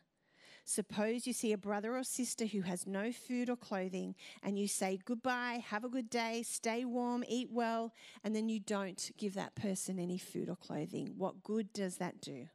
Suppose 0.69 1.27
you 1.27 1.33
see 1.33 1.55
a 1.55 1.57
brother 1.57 1.97
or 1.97 2.05
sister 2.05 2.45
who 2.45 2.61
has 2.61 2.87
no 2.87 3.11
food 3.11 3.49
or 3.49 3.57
clothing, 3.57 4.15
and 4.43 4.59
you 4.59 4.69
say 4.69 4.99
goodbye, 5.03 5.65
have 5.67 5.83
a 5.83 5.89
good 5.89 6.11
day, 6.11 6.43
stay 6.43 6.85
warm, 6.85 7.25
eat 7.27 7.49
well, 7.51 7.95
and 8.23 8.37
then 8.37 8.51
you 8.51 8.61
don't 8.61 9.11
give 9.17 9.33
that 9.33 9.55
person 9.55 9.99
any 9.99 10.19
food 10.19 10.51
or 10.51 10.57
clothing. 10.57 11.15
What 11.17 11.43
good 11.43 11.73
does 11.73 11.97
that 11.97 12.21
do? 12.21 12.49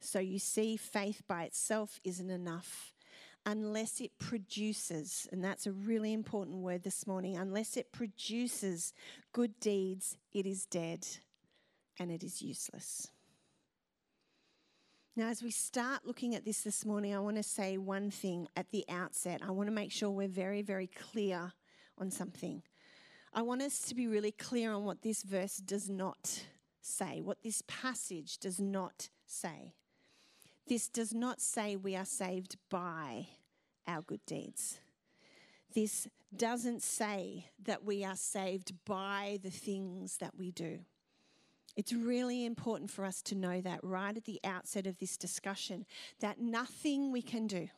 So 0.00 0.18
you 0.18 0.38
see, 0.38 0.76
faith 0.76 1.22
by 1.26 1.44
itself 1.44 1.98
isn't 2.04 2.28
enough 2.28 2.92
unless 3.46 4.02
it 4.02 4.18
produces, 4.18 5.26
and 5.32 5.42
that's 5.42 5.66
a 5.66 5.72
really 5.72 6.12
important 6.12 6.58
word 6.58 6.82
this 6.82 7.06
morning, 7.06 7.38
unless 7.38 7.78
it 7.78 7.90
produces 7.90 8.92
good 9.32 9.58
deeds, 9.60 10.18
it 10.34 10.44
is 10.44 10.66
dead 10.66 11.06
and 11.98 12.10
it 12.10 12.22
is 12.22 12.42
useless. 12.42 13.08
Now, 15.16 15.28
as 15.28 15.42
we 15.42 15.50
start 15.50 16.06
looking 16.06 16.36
at 16.36 16.44
this 16.44 16.62
this 16.62 16.86
morning, 16.86 17.14
I 17.14 17.18
want 17.18 17.36
to 17.36 17.42
say 17.42 17.76
one 17.78 18.12
thing 18.12 18.46
at 18.56 18.70
the 18.70 18.84
outset. 18.88 19.40
I 19.44 19.50
want 19.50 19.66
to 19.66 19.72
make 19.72 19.90
sure 19.90 20.08
we're 20.08 20.28
very, 20.28 20.62
very 20.62 20.86
clear 20.86 21.52
on 21.98 22.12
something. 22.12 22.62
I 23.34 23.42
want 23.42 23.60
us 23.60 23.80
to 23.82 23.96
be 23.96 24.06
really 24.06 24.30
clear 24.30 24.72
on 24.72 24.84
what 24.84 25.02
this 25.02 25.24
verse 25.24 25.56
does 25.56 25.90
not 25.90 26.44
say, 26.80 27.20
what 27.20 27.42
this 27.42 27.60
passage 27.66 28.38
does 28.38 28.60
not 28.60 29.08
say. 29.26 29.74
This 30.68 30.88
does 30.88 31.12
not 31.12 31.40
say 31.40 31.74
we 31.74 31.96
are 31.96 32.04
saved 32.04 32.56
by 32.70 33.26
our 33.88 34.02
good 34.02 34.24
deeds. 34.26 34.78
This 35.74 36.06
doesn't 36.34 36.82
say 36.82 37.46
that 37.64 37.84
we 37.84 38.04
are 38.04 38.16
saved 38.16 38.74
by 38.84 39.40
the 39.42 39.50
things 39.50 40.18
that 40.18 40.36
we 40.38 40.52
do. 40.52 40.80
It's 41.76 41.92
really 41.92 42.44
important 42.44 42.90
for 42.90 43.04
us 43.04 43.22
to 43.22 43.34
know 43.34 43.60
that 43.60 43.80
right 43.82 44.16
at 44.16 44.24
the 44.24 44.40
outset 44.44 44.86
of 44.86 44.98
this 44.98 45.16
discussion 45.16 45.86
that 46.20 46.40
nothing 46.40 47.12
we 47.12 47.22
can 47.22 47.46
do 47.46 47.68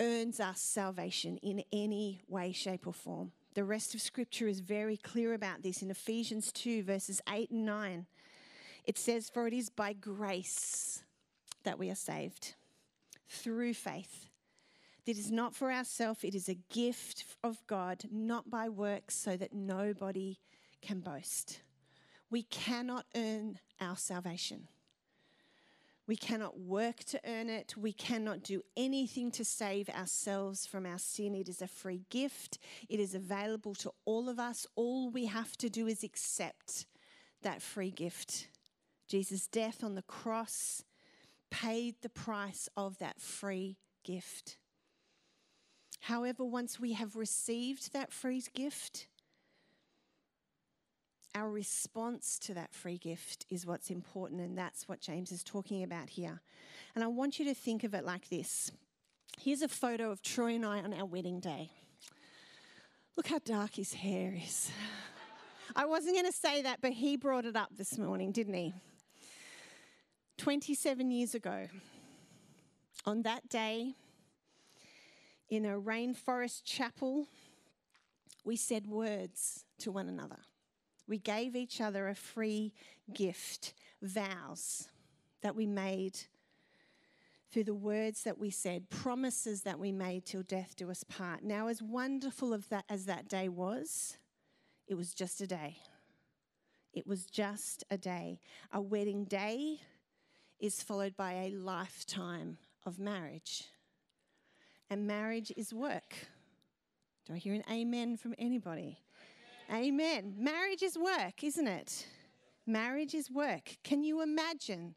earns 0.00 0.40
us 0.40 0.60
salvation 0.60 1.38
in 1.38 1.62
any 1.72 2.20
way, 2.28 2.52
shape, 2.52 2.86
or 2.86 2.92
form. 2.92 3.32
The 3.54 3.64
rest 3.64 3.94
of 3.94 4.00
Scripture 4.00 4.48
is 4.48 4.60
very 4.60 4.96
clear 4.96 5.32
about 5.32 5.62
this 5.62 5.80
in 5.80 5.90
Ephesians 5.90 6.50
2, 6.52 6.82
verses 6.82 7.20
8 7.32 7.50
and 7.50 7.64
9. 7.64 8.06
It 8.84 8.98
says, 8.98 9.30
For 9.30 9.46
it 9.46 9.54
is 9.54 9.70
by 9.70 9.92
grace 9.92 11.04
that 11.62 11.78
we 11.78 11.90
are 11.90 11.94
saved 11.94 12.54
through 13.28 13.74
faith. 13.74 14.28
It 15.06 15.18
is 15.18 15.30
not 15.30 15.54
for 15.54 15.70
ourselves, 15.70 16.24
it 16.24 16.34
is 16.34 16.48
a 16.48 16.58
gift 16.72 17.24
of 17.42 17.64
God, 17.66 18.04
not 18.10 18.50
by 18.50 18.68
works, 18.68 19.14
so 19.14 19.36
that 19.36 19.52
nobody 19.52 20.38
can 20.84 21.00
boast. 21.00 21.60
We 22.30 22.42
cannot 22.42 23.06
earn 23.16 23.58
our 23.80 23.96
salvation. 23.96 24.68
We 26.06 26.16
cannot 26.16 26.60
work 26.60 26.98
to 27.04 27.20
earn 27.26 27.48
it. 27.48 27.76
We 27.76 27.92
cannot 27.92 28.42
do 28.42 28.60
anything 28.76 29.30
to 29.32 29.44
save 29.44 29.88
ourselves 29.88 30.66
from 30.66 30.84
our 30.84 30.98
sin. 30.98 31.34
It 31.34 31.48
is 31.48 31.62
a 31.62 31.66
free 31.66 32.02
gift. 32.10 32.58
It 32.88 33.00
is 33.00 33.14
available 33.14 33.74
to 33.76 33.92
all 34.04 34.28
of 34.28 34.38
us. 34.38 34.66
All 34.76 35.10
we 35.10 35.26
have 35.26 35.56
to 35.58 35.70
do 35.70 35.86
is 35.86 36.04
accept 36.04 36.86
that 37.42 37.62
free 37.62 37.90
gift. 37.90 38.48
Jesus' 39.08 39.46
death 39.46 39.82
on 39.82 39.94
the 39.94 40.02
cross 40.02 40.84
paid 41.50 41.94
the 42.02 42.08
price 42.10 42.68
of 42.76 42.98
that 42.98 43.20
free 43.20 43.78
gift. 44.02 44.58
However, 46.00 46.44
once 46.44 46.78
we 46.78 46.92
have 46.92 47.16
received 47.16 47.94
that 47.94 48.12
free 48.12 48.42
gift, 48.52 49.06
our 51.34 51.50
response 51.50 52.38
to 52.40 52.54
that 52.54 52.72
free 52.72 52.98
gift 52.98 53.44
is 53.50 53.66
what's 53.66 53.90
important, 53.90 54.40
and 54.40 54.56
that's 54.56 54.88
what 54.88 55.00
James 55.00 55.32
is 55.32 55.42
talking 55.42 55.82
about 55.82 56.10
here. 56.10 56.42
And 56.94 57.02
I 57.02 57.08
want 57.08 57.38
you 57.38 57.44
to 57.46 57.54
think 57.54 57.84
of 57.84 57.94
it 57.94 58.04
like 58.04 58.28
this 58.28 58.70
here's 59.40 59.62
a 59.62 59.68
photo 59.68 60.10
of 60.10 60.22
Troy 60.22 60.54
and 60.54 60.64
I 60.64 60.80
on 60.80 60.94
our 60.94 61.04
wedding 61.04 61.40
day. 61.40 61.70
Look 63.16 63.26
how 63.26 63.40
dark 63.44 63.74
his 63.74 63.92
hair 63.92 64.32
is. 64.40 64.70
I 65.76 65.86
wasn't 65.86 66.14
going 66.14 66.26
to 66.26 66.32
say 66.32 66.62
that, 66.62 66.80
but 66.80 66.92
he 66.92 67.16
brought 67.16 67.44
it 67.44 67.56
up 67.56 67.70
this 67.76 67.98
morning, 67.98 68.30
didn't 68.30 68.54
he? 68.54 68.72
27 70.38 71.10
years 71.10 71.34
ago, 71.34 71.66
on 73.06 73.22
that 73.22 73.48
day, 73.48 73.94
in 75.48 75.64
a 75.64 75.80
rainforest 75.80 76.62
chapel, 76.64 77.26
we 78.44 78.56
said 78.56 78.86
words 78.86 79.64
to 79.78 79.90
one 79.90 80.08
another. 80.08 80.38
We 81.06 81.18
gave 81.18 81.54
each 81.54 81.80
other 81.80 82.08
a 82.08 82.14
free 82.14 82.72
gift, 83.12 83.74
vows 84.02 84.88
that 85.42 85.54
we 85.54 85.66
made 85.66 86.18
through 87.50 87.64
the 87.64 87.74
words 87.74 88.24
that 88.24 88.38
we 88.38 88.50
said, 88.50 88.90
promises 88.90 89.62
that 89.62 89.78
we 89.78 89.92
made 89.92 90.24
till 90.24 90.42
death 90.42 90.74
do 90.76 90.90
us 90.90 91.04
part. 91.04 91.44
Now, 91.44 91.68
as 91.68 91.80
wonderful 91.80 92.52
of 92.52 92.68
that 92.70 92.84
as 92.88 93.04
that 93.04 93.28
day 93.28 93.48
was, 93.48 94.18
it 94.88 94.94
was 94.94 95.14
just 95.14 95.40
a 95.40 95.46
day. 95.46 95.76
It 96.92 97.06
was 97.06 97.26
just 97.26 97.84
a 97.90 97.96
day. 97.96 98.40
A 98.72 98.80
wedding 98.80 99.24
day 99.24 99.80
is 100.58 100.82
followed 100.82 101.16
by 101.16 101.32
a 101.32 101.50
lifetime 101.50 102.58
of 102.84 102.98
marriage. 102.98 103.64
And 104.90 105.06
marriage 105.06 105.52
is 105.56 105.72
work. 105.72 106.14
Do 107.26 107.34
I 107.34 107.38
hear 107.38 107.54
an 107.54 107.64
amen 107.70 108.16
from 108.16 108.34
anybody? 108.38 108.98
Amen. 109.72 110.34
Marriage 110.36 110.82
is 110.82 110.98
work, 110.98 111.42
isn't 111.42 111.66
it? 111.66 112.06
Marriage 112.66 113.14
is 113.14 113.30
work. 113.30 113.76
Can 113.82 114.02
you 114.02 114.20
imagine 114.22 114.94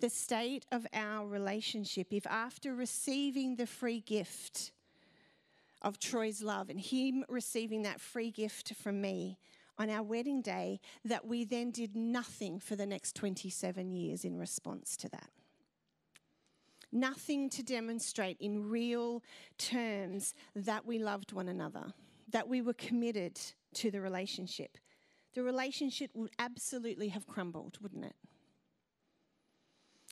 the 0.00 0.10
state 0.10 0.64
of 0.70 0.86
our 0.92 1.26
relationship 1.26 2.08
if, 2.12 2.26
after 2.26 2.74
receiving 2.74 3.56
the 3.56 3.66
free 3.66 4.00
gift 4.00 4.72
of 5.82 5.98
Troy's 5.98 6.42
love 6.42 6.68
and 6.68 6.80
him 6.80 7.24
receiving 7.28 7.82
that 7.82 8.00
free 8.00 8.30
gift 8.30 8.74
from 8.74 9.00
me 9.00 9.38
on 9.78 9.88
our 9.90 10.02
wedding 10.02 10.42
day, 10.42 10.80
that 11.04 11.26
we 11.26 11.44
then 11.44 11.70
did 11.70 11.94
nothing 11.94 12.58
for 12.58 12.74
the 12.74 12.86
next 12.86 13.14
27 13.14 13.92
years 13.92 14.24
in 14.24 14.36
response 14.36 14.96
to 14.96 15.08
that? 15.08 15.30
Nothing 16.90 17.48
to 17.50 17.62
demonstrate 17.62 18.36
in 18.40 18.68
real 18.68 19.22
terms 19.58 20.34
that 20.56 20.84
we 20.84 20.98
loved 20.98 21.32
one 21.32 21.48
another, 21.48 21.92
that 22.30 22.48
we 22.48 22.60
were 22.60 22.72
committed 22.72 23.38
to 23.74 23.90
the 23.90 24.00
relationship, 24.00 24.78
the 25.34 25.42
relationship 25.42 26.10
would 26.14 26.32
absolutely 26.38 27.08
have 27.08 27.26
crumbled, 27.26 27.78
wouldn't 27.80 28.04
it? 28.04 28.16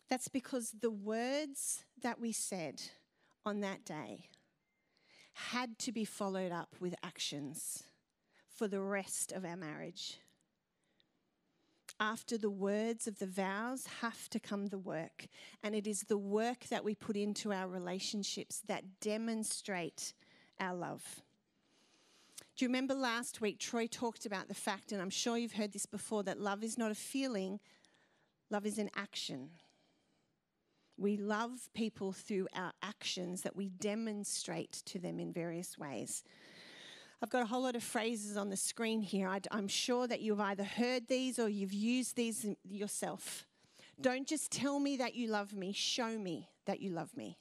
That's 0.09 0.29
because 0.29 0.75
the 0.81 0.91
words 0.91 1.85
that 2.03 2.21
we 2.21 2.33
said 2.33 2.83
on 3.45 3.61
that 3.61 3.85
day 3.85 4.29
had 5.33 5.79
to 5.81 5.93
be 5.93 6.05
followed 6.05 6.53
up 6.53 6.77
with 6.81 6.95
actions 7.03 7.83
for 8.49 8.69
the 8.69 8.81
rest 8.81 9.33
of 9.33 9.45
our 9.45 9.57
marriage. 9.57 10.19
After 11.99 12.37
the 12.37 12.51
words 12.51 13.07
of 13.07 13.19
the 13.19 13.27
vows 13.27 13.87
have 14.01 14.29
to 14.31 14.39
come 14.39 14.67
the 14.67 14.79
work. 14.79 15.29
And 15.63 15.75
it 15.75 15.87
is 15.87 16.03
the 16.03 16.19
work 16.19 16.67
that 16.71 16.85
we 16.85 16.95
put 16.95 17.17
into 17.17 17.53
our 17.53 17.69
relationships 17.69 18.63
that 18.67 19.01
demonstrate 19.01 20.13
our 20.61 20.75
love. 20.75 21.23
Do 22.57 22.65
you 22.65 22.71
remember 22.71 22.95
last 22.95 23.43
week, 23.43 23.59
Troy 23.59 23.87
talked 23.87 24.25
about 24.25 24.49
the 24.49 24.55
fact, 24.55 24.91
and 24.91 25.03
I'm 25.03 25.11
sure 25.11 25.37
you've 25.37 25.53
heard 25.53 25.73
this 25.73 25.85
before, 25.85 26.23
that 26.23 26.41
love 26.41 26.65
is 26.65 26.79
not 26.79 26.91
a 26.91 26.95
feeling, 26.95 27.61
love 28.49 28.65
is 28.65 28.79
an 28.79 28.89
action. 28.97 29.51
We 30.97 31.19
love 31.19 31.69
people 31.75 32.13
through 32.13 32.49
our 32.55 32.73
actions 32.83 33.43
that 33.43 33.55
we 33.55 33.69
demonstrate 33.69 34.73
to 34.87 34.99
them 34.99 35.21
in 35.21 35.35
various 35.35 35.77
ways. 35.77 36.25
I've 37.23 37.29
got 37.29 37.43
a 37.43 37.47
whole 37.47 37.63
lot 37.63 37.77
of 37.77 37.83
phrases 37.83 38.39
on 38.39 38.49
the 38.49 38.57
screen 38.57 39.03
here. 39.03 39.29
I, 39.29 39.41
am 39.51 39.69
sure 39.69 40.07
that 40.07 40.23
you've 40.23 40.41
either 40.41 40.65
heard 40.65 41.09
these 41.09 41.39
or 41.39 41.51
you've 41.51 41.75
used 41.75 42.17
these 42.17 42.47
yourself. 42.65 43.47
Don't 44.01 44.27
just 44.27 44.51
tell 44.51 44.79
me 44.79 44.97
that 44.97 45.15
you 45.15 45.29
love 45.29 45.53
me, 45.53 45.73
show 45.73 46.19
me 46.19 46.49
that 46.65 46.81
you 46.81 46.91
love 46.91 47.15
me. 47.17 47.37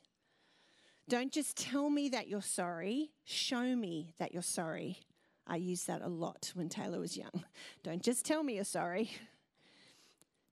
Don't 1.08 1.32
just 1.32 1.56
tell 1.56 1.90
me 1.90 2.10
that 2.10 2.28
you're 2.28 2.42
sorry, 2.42 3.12
show 3.26 3.76
me 3.76 4.14
that 4.18 4.34
you're 4.34 4.42
sorry. 4.42 5.00
I 5.48 5.58
used 5.58 5.86
that 5.86 6.02
a 6.02 6.08
lot 6.08 6.52
when 6.56 6.70
Taylor 6.70 7.00
was 7.00 7.16
young. 7.16 7.44
Don't 7.84 8.02
just 8.02 8.26
tell 8.26 8.42
me 8.42 8.56
you're 8.56 8.64
sorry. 8.64 9.12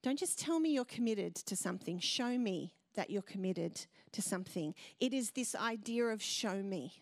Don't 0.03 0.19
just 0.19 0.37
tell 0.37 0.59
me 0.59 0.71
you're 0.71 0.85
committed 0.85 1.35
to 1.35 1.55
something, 1.55 1.97
show 1.99 2.37
me 2.37 2.75
that 2.95 3.09
you're 3.09 3.23
committed 3.23 3.85
to 4.11 4.21
something. 4.21 4.75
It 4.99 5.13
is 5.13 5.31
this 5.31 5.55
idea 5.55 6.05
of 6.05 6.21
show 6.21 6.61
me 6.61 7.01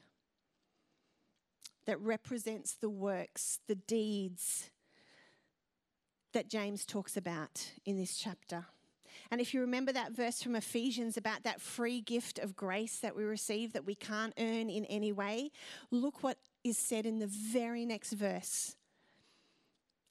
that 1.85 1.99
represents 1.99 2.73
the 2.73 2.89
works, 2.89 3.59
the 3.67 3.75
deeds 3.75 4.69
that 6.31 6.49
James 6.49 6.85
talks 6.85 7.17
about 7.17 7.71
in 7.85 7.97
this 7.97 8.15
chapter. 8.15 8.65
And 9.29 9.41
if 9.41 9.53
you 9.53 9.61
remember 9.61 9.91
that 9.91 10.11
verse 10.11 10.41
from 10.41 10.55
Ephesians 10.55 11.17
about 11.17 11.43
that 11.43 11.61
free 11.61 12.01
gift 12.01 12.39
of 12.39 12.55
grace 12.55 12.99
that 12.99 13.15
we 13.15 13.23
receive 13.23 13.73
that 13.73 13.85
we 13.85 13.95
can't 13.95 14.33
earn 14.37 14.69
in 14.69 14.85
any 14.85 15.11
way, 15.11 15.51
look 15.89 16.23
what 16.23 16.37
is 16.63 16.77
said 16.77 17.05
in 17.05 17.19
the 17.19 17.27
very 17.27 17.85
next 17.85 18.13
verse. 18.13 18.75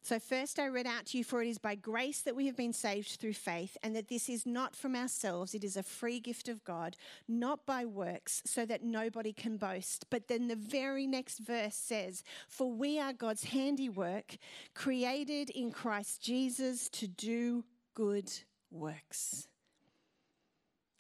So, 0.02 0.18
first 0.18 0.58
I 0.58 0.66
read 0.68 0.86
out 0.86 1.06
to 1.06 1.18
you, 1.18 1.24
for 1.24 1.42
it 1.42 1.48
is 1.48 1.58
by 1.58 1.74
grace 1.74 2.22
that 2.22 2.34
we 2.34 2.46
have 2.46 2.56
been 2.56 2.72
saved 2.72 3.18
through 3.20 3.34
faith, 3.34 3.76
and 3.82 3.94
that 3.94 4.08
this 4.08 4.30
is 4.30 4.46
not 4.46 4.74
from 4.74 4.96
ourselves, 4.96 5.54
it 5.54 5.62
is 5.62 5.76
a 5.76 5.82
free 5.82 6.20
gift 6.20 6.48
of 6.48 6.64
God, 6.64 6.96
not 7.28 7.66
by 7.66 7.84
works, 7.84 8.40
so 8.46 8.64
that 8.64 8.82
nobody 8.82 9.32
can 9.34 9.58
boast. 9.58 10.06
But 10.08 10.26
then 10.26 10.48
the 10.48 10.56
very 10.56 11.06
next 11.06 11.38
verse 11.38 11.74
says, 11.74 12.24
For 12.48 12.72
we 12.72 12.98
are 12.98 13.12
God's 13.12 13.44
handiwork, 13.44 14.38
created 14.74 15.50
in 15.50 15.70
Christ 15.70 16.22
Jesus 16.22 16.88
to 16.90 17.06
do 17.06 17.64
good 17.92 18.32
works, 18.70 19.48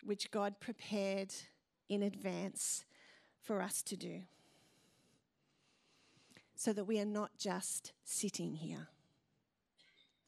which 0.02 0.30
God 0.30 0.60
prepared 0.60 1.32
in 1.88 2.02
advance 2.02 2.84
for 3.42 3.62
us 3.62 3.82
to 3.82 3.96
do 3.96 4.22
so 6.54 6.72
that 6.74 6.84
we 6.84 7.00
are 7.00 7.06
not 7.06 7.30
just 7.38 7.92
sitting 8.04 8.54
here, 8.54 8.88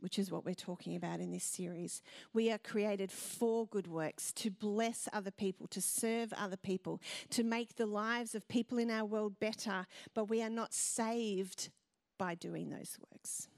which 0.01 0.19
is 0.19 0.31
what 0.31 0.47
we're 0.47 0.55
talking 0.55 0.97
about 0.97 1.21
in 1.21 1.31
this 1.31 1.45
series. 1.45 2.01
We 2.33 2.51
are 2.51 2.59
created 2.59 3.13
for 3.13 3.67
good 3.67 3.87
works, 3.87 4.33
to 4.35 4.51
bless 4.51 5.11
other 5.13 5.31
people, 5.31 5.67
to 5.69 5.81
serve 5.83 6.33
other 6.33 6.57
people, 6.57 7.03
to 7.31 7.45
make 7.45 7.77
the 7.77 7.87
lives 7.87 8.35
of 8.35 8.49
people 8.49 8.79
in 8.79 8.91
our 8.91 9.05
world 9.05 9.39
better, 9.41 9.87
but 10.15 10.25
we 10.31 10.43
are 10.43 10.51
not 10.51 10.73
saved 10.73 11.69
by 12.17 12.35
doing 12.35 12.71
those 12.71 12.99
works. 13.13 13.49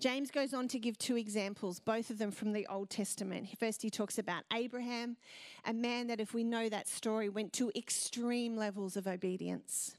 James 0.00 0.30
goes 0.30 0.52
on 0.52 0.68
to 0.68 0.78
give 0.78 0.98
two 0.98 1.16
examples, 1.16 1.80
both 1.80 2.10
of 2.10 2.18
them 2.18 2.30
from 2.30 2.52
the 2.52 2.66
Old 2.66 2.90
Testament. 2.90 3.48
First, 3.58 3.82
he 3.82 3.90
talks 3.90 4.18
about 4.18 4.44
Abraham, 4.52 5.16
a 5.64 5.72
man 5.72 6.08
that, 6.08 6.20
if 6.20 6.34
we 6.34 6.44
know 6.44 6.68
that 6.68 6.88
story, 6.88 7.28
went 7.28 7.52
to 7.54 7.70
extreme 7.74 8.56
levels 8.56 8.96
of 8.96 9.06
obedience. 9.06 9.96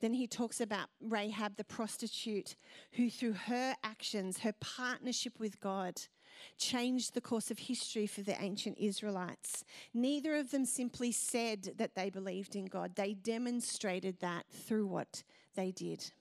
Then 0.00 0.14
he 0.14 0.26
talks 0.26 0.60
about 0.60 0.88
Rahab 1.00 1.56
the 1.56 1.64
prostitute, 1.64 2.54
who 2.92 3.10
through 3.10 3.32
her 3.32 3.74
actions, 3.82 4.40
her 4.40 4.54
partnership 4.60 5.40
with 5.40 5.60
God, 5.60 6.00
changed 6.56 7.14
the 7.14 7.20
course 7.20 7.50
of 7.50 7.58
history 7.58 8.06
for 8.06 8.22
the 8.22 8.40
ancient 8.40 8.78
Israelites. 8.78 9.64
Neither 9.92 10.36
of 10.36 10.52
them 10.52 10.64
simply 10.64 11.10
said 11.10 11.72
that 11.78 11.96
they 11.96 12.10
believed 12.10 12.54
in 12.54 12.66
God, 12.66 12.94
they 12.94 13.14
demonstrated 13.14 14.20
that 14.20 14.44
through 14.48 14.86
what 14.86 15.24
they 15.56 15.72
did. 15.72 16.12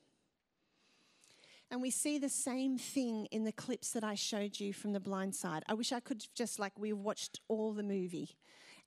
And 1.69 1.81
we 1.81 1.91
see 1.91 2.17
the 2.17 2.29
same 2.29 2.77
thing 2.77 3.25
in 3.31 3.43
the 3.43 3.51
clips 3.51 3.91
that 3.91 4.03
I 4.03 4.15
showed 4.15 4.59
you 4.59 4.73
from 4.73 4.93
the 4.93 4.99
blind 4.99 5.35
side. 5.35 5.63
I 5.67 5.73
wish 5.73 5.91
I 5.91 5.99
could 5.99 6.23
just 6.33 6.59
like 6.59 6.79
we 6.79 6.93
watched 6.93 7.41
all 7.49 7.73
the 7.73 7.83
movie 7.83 8.37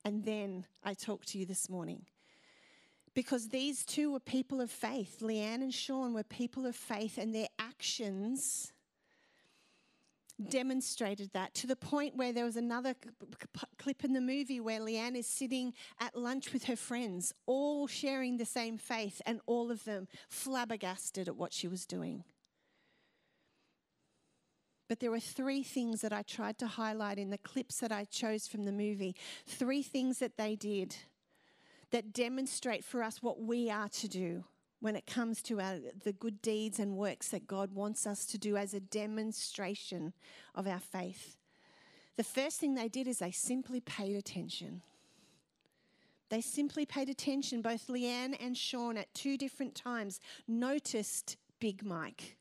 and 0.04 0.24
then 0.24 0.66
I 0.82 0.94
talked 0.94 1.28
to 1.28 1.38
you 1.38 1.46
this 1.46 1.68
morning 1.68 2.06
because 3.14 3.48
these 3.48 3.84
two 3.84 4.12
were 4.12 4.20
people 4.20 4.60
of 4.60 4.70
faith. 4.70 5.20
Leigh 5.20 5.40
Anne 5.40 5.62
and 5.62 5.74
Sean 5.74 6.14
were 6.14 6.22
people 6.22 6.66
of 6.66 6.76
faith, 6.76 7.18
and 7.18 7.34
their 7.34 7.48
actions 7.58 8.72
demonstrated 10.48 11.30
that 11.34 11.52
to 11.52 11.66
the 11.66 11.76
point 11.76 12.16
where 12.16 12.32
there 12.32 12.46
was 12.46 12.56
another 12.56 12.94
clip 13.78 14.04
in 14.04 14.14
the 14.14 14.20
movie 14.20 14.60
where 14.60 14.80
Leigh 14.80 14.96
Anne 14.96 15.16
is 15.16 15.26
sitting 15.26 15.74
at 15.98 16.16
lunch 16.16 16.52
with 16.52 16.64
her 16.64 16.76
friends, 16.76 17.34
all 17.46 17.86
sharing 17.86 18.38
the 18.38 18.46
same 18.46 18.78
faith, 18.78 19.20
and 19.26 19.40
all 19.46 19.70
of 19.70 19.84
them 19.84 20.08
flabbergasted 20.28 21.28
at 21.28 21.36
what 21.36 21.52
she 21.52 21.68
was 21.68 21.84
doing. 21.84 22.24
But 24.90 24.98
there 24.98 25.12
were 25.12 25.20
three 25.20 25.62
things 25.62 26.00
that 26.00 26.12
I 26.12 26.22
tried 26.22 26.58
to 26.58 26.66
highlight 26.66 27.16
in 27.16 27.30
the 27.30 27.38
clips 27.38 27.78
that 27.78 27.92
I 27.92 28.06
chose 28.06 28.48
from 28.48 28.64
the 28.64 28.72
movie. 28.72 29.14
Three 29.46 29.84
things 29.84 30.18
that 30.18 30.36
they 30.36 30.56
did 30.56 30.96
that 31.92 32.12
demonstrate 32.12 32.84
for 32.84 33.00
us 33.00 33.22
what 33.22 33.40
we 33.40 33.70
are 33.70 33.88
to 33.88 34.08
do 34.08 34.42
when 34.80 34.96
it 34.96 35.06
comes 35.06 35.42
to 35.42 35.60
our, 35.60 35.76
the 36.02 36.12
good 36.12 36.42
deeds 36.42 36.80
and 36.80 36.96
works 36.96 37.28
that 37.28 37.46
God 37.46 37.72
wants 37.72 38.04
us 38.04 38.26
to 38.26 38.36
do 38.36 38.56
as 38.56 38.74
a 38.74 38.80
demonstration 38.80 40.12
of 40.56 40.66
our 40.66 40.80
faith. 40.80 41.36
The 42.16 42.24
first 42.24 42.58
thing 42.58 42.74
they 42.74 42.88
did 42.88 43.06
is 43.06 43.20
they 43.20 43.30
simply 43.30 43.78
paid 43.78 44.16
attention. 44.16 44.82
They 46.30 46.40
simply 46.40 46.84
paid 46.84 47.08
attention. 47.08 47.62
Both 47.62 47.88
Leigh 47.88 48.06
Anne 48.06 48.34
and 48.34 48.56
Sean 48.56 48.96
at 48.96 49.14
two 49.14 49.36
different 49.36 49.76
times 49.76 50.18
noticed 50.48 51.36
Big 51.60 51.84
Mike. 51.84 52.38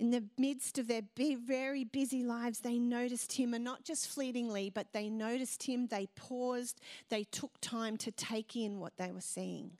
In 0.00 0.12
the 0.12 0.24
midst 0.38 0.78
of 0.78 0.88
their 0.88 1.02
very 1.14 1.84
busy 1.84 2.24
lives, 2.24 2.60
they 2.60 2.78
noticed 2.78 3.32
him, 3.32 3.52
and 3.52 3.62
not 3.62 3.84
just 3.84 4.08
fleetingly, 4.08 4.70
but 4.70 4.94
they 4.94 5.10
noticed 5.10 5.64
him, 5.64 5.88
they 5.88 6.06
paused, 6.16 6.80
they 7.10 7.24
took 7.24 7.60
time 7.60 7.98
to 7.98 8.10
take 8.10 8.56
in 8.56 8.80
what 8.80 8.96
they 8.96 9.12
were 9.12 9.20
seeing. 9.20 9.72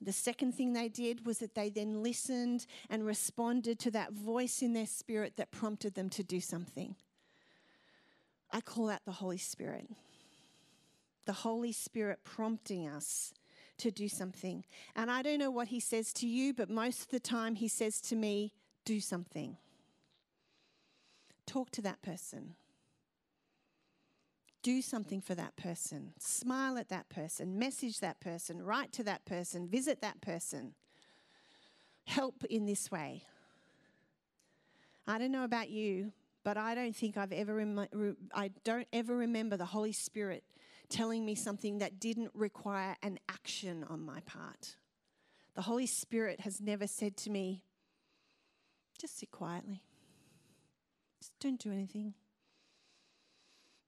The 0.00 0.12
second 0.12 0.52
thing 0.52 0.72
they 0.72 0.88
did 0.88 1.26
was 1.26 1.38
that 1.38 1.56
they 1.56 1.68
then 1.68 2.04
listened 2.04 2.66
and 2.88 3.04
responded 3.04 3.80
to 3.80 3.90
that 3.90 4.12
voice 4.12 4.62
in 4.62 4.72
their 4.72 4.86
spirit 4.86 5.36
that 5.36 5.50
prompted 5.50 5.94
them 5.94 6.08
to 6.10 6.22
do 6.22 6.38
something. 6.38 6.94
I 8.52 8.60
call 8.60 8.86
that 8.86 9.02
the 9.04 9.12
Holy 9.12 9.38
Spirit. 9.38 9.88
The 11.24 11.32
Holy 11.32 11.72
Spirit 11.72 12.20
prompting 12.22 12.86
us 12.86 13.34
to 13.78 13.90
do 13.90 14.08
something. 14.08 14.64
And 14.94 15.10
I 15.10 15.22
don't 15.22 15.38
know 15.38 15.50
what 15.50 15.68
he 15.68 15.80
says 15.80 16.12
to 16.14 16.26
you, 16.26 16.54
but 16.54 16.70
most 16.70 17.02
of 17.02 17.08
the 17.08 17.20
time 17.20 17.56
he 17.56 17.68
says 17.68 18.00
to 18.02 18.16
me, 18.16 18.52
do 18.84 19.00
something. 19.00 19.56
Talk 21.46 21.70
to 21.72 21.82
that 21.82 22.02
person. 22.02 22.54
Do 24.62 24.82
something 24.82 25.20
for 25.20 25.34
that 25.34 25.56
person. 25.56 26.12
Smile 26.18 26.76
at 26.76 26.88
that 26.88 27.08
person. 27.08 27.58
Message 27.58 28.00
that 28.00 28.20
person. 28.20 28.62
Write 28.62 28.92
to 28.94 29.04
that 29.04 29.24
person. 29.24 29.68
Visit 29.68 30.00
that 30.00 30.20
person. 30.20 30.74
Help 32.04 32.44
in 32.50 32.66
this 32.66 32.90
way. 32.90 33.22
I 35.06 35.18
don't 35.18 35.30
know 35.30 35.44
about 35.44 35.70
you, 35.70 36.12
but 36.42 36.56
I 36.56 36.74
don't 36.74 36.96
think 36.96 37.16
I've 37.16 37.32
ever 37.32 37.54
rem- 37.54 38.16
I 38.34 38.50
don't 38.64 38.88
ever 38.92 39.16
remember 39.16 39.56
the 39.56 39.66
Holy 39.66 39.92
Spirit 39.92 40.42
telling 40.88 41.24
me 41.24 41.34
something 41.34 41.78
that 41.78 42.00
didn't 42.00 42.30
require 42.34 42.96
an 43.02 43.18
action 43.28 43.84
on 43.88 44.04
my 44.04 44.20
part. 44.20 44.76
The 45.54 45.62
Holy 45.62 45.86
Spirit 45.86 46.40
has 46.40 46.60
never 46.60 46.86
said 46.86 47.16
to 47.18 47.30
me, 47.30 47.64
just 49.00 49.18
sit 49.18 49.30
quietly, 49.30 49.82
just 51.20 51.32
don't 51.40 51.58
do 51.58 51.72
anything. 51.72 52.14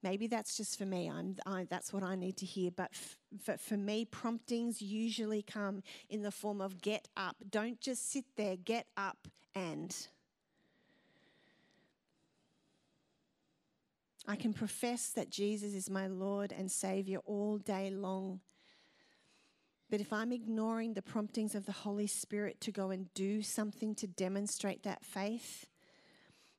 Maybe 0.03 0.29
that's 0.29 0.57
just 0.57 0.79
for 0.79 0.87
me. 0.87 1.11
I'm, 1.11 1.37
I, 1.45 1.67
that's 1.69 1.93
what 1.93 2.05
I 2.05 2.15
need 2.15 2.37
to 2.37 2.47
hear. 2.47 2.71
But 2.71 2.93
f- 2.93 3.61
for 3.61 3.77
me, 3.77 4.05
promptings 4.05 4.81
usually 4.81 5.43
come 5.43 5.83
in 6.09 6.23
the 6.23 6.31
form 6.31 6.61
of 6.61 6.81
get 6.81 7.09
up. 7.17 7.37
Don't 7.51 7.81
just 7.81 8.13
sit 8.13 8.25
there, 8.37 8.57
get 8.57 8.87
up 8.97 9.27
and. 9.55 9.95
I 14.29 14.37
can 14.37 14.53
profess 14.53 15.09
that 15.09 15.31
Jesus 15.31 15.73
is 15.73 15.89
my 15.89 16.07
Lord 16.07 16.53
and 16.53 16.71
Savior 16.71 17.21
all 17.25 17.57
day 17.57 17.89
long. 17.89 18.41
But 19.91 20.03
if 20.03 20.13
I'm 20.13 20.33
ignoring 20.33 20.93
the 20.93 21.01
promptings 21.01 21.55
of 21.55 21.65
the 21.65 21.73
Holy 21.73 22.07
Spirit 22.07 22.61
to 22.61 22.71
go 22.71 22.91
and 22.91 23.13
do 23.15 23.41
something 23.41 23.95
to 23.95 24.07
demonstrate 24.07 24.83
that 24.83 25.03
faith, 25.03 25.67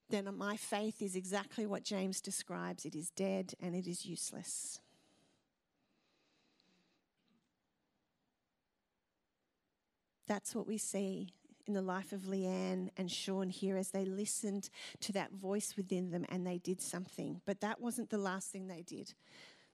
then 0.09 0.27
my 0.35 0.57
faith 0.57 0.99
is 0.99 1.15
exactly 1.15 1.67
what 1.67 1.83
James 1.83 2.21
describes 2.21 2.85
it 2.85 2.95
is 2.95 3.11
dead 3.11 3.53
and 3.61 3.75
it 3.75 3.85
is 3.85 4.03
useless. 4.03 4.79
That's 10.27 10.55
what 10.55 10.65
we 10.65 10.79
see 10.79 11.33
in 11.69 11.75
the 11.75 11.81
life 11.83 12.11
of 12.11 12.27
Leigh 12.27 12.47
Anne 12.47 12.89
and 12.97 13.09
Sean 13.09 13.49
here 13.49 13.77
as 13.77 13.91
they 13.91 14.03
listened 14.03 14.69
to 15.01 15.13
that 15.13 15.31
voice 15.31 15.75
within 15.77 16.09
them 16.09 16.25
and 16.27 16.45
they 16.45 16.57
did 16.57 16.81
something. 16.81 17.41
But 17.45 17.61
that 17.61 17.79
wasn't 17.79 18.09
the 18.09 18.17
last 18.17 18.51
thing 18.51 18.67
they 18.67 18.81
did. 18.81 19.13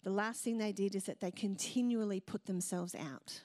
the 0.03 0.11
last 0.11 0.43
thing 0.43 0.59
they 0.59 0.73
did 0.73 0.93
is 0.93 1.05
that 1.05 1.19
they 1.21 1.31
continually 1.31 2.19
put 2.19 2.45
themselves 2.45 2.93
out. 2.93 3.41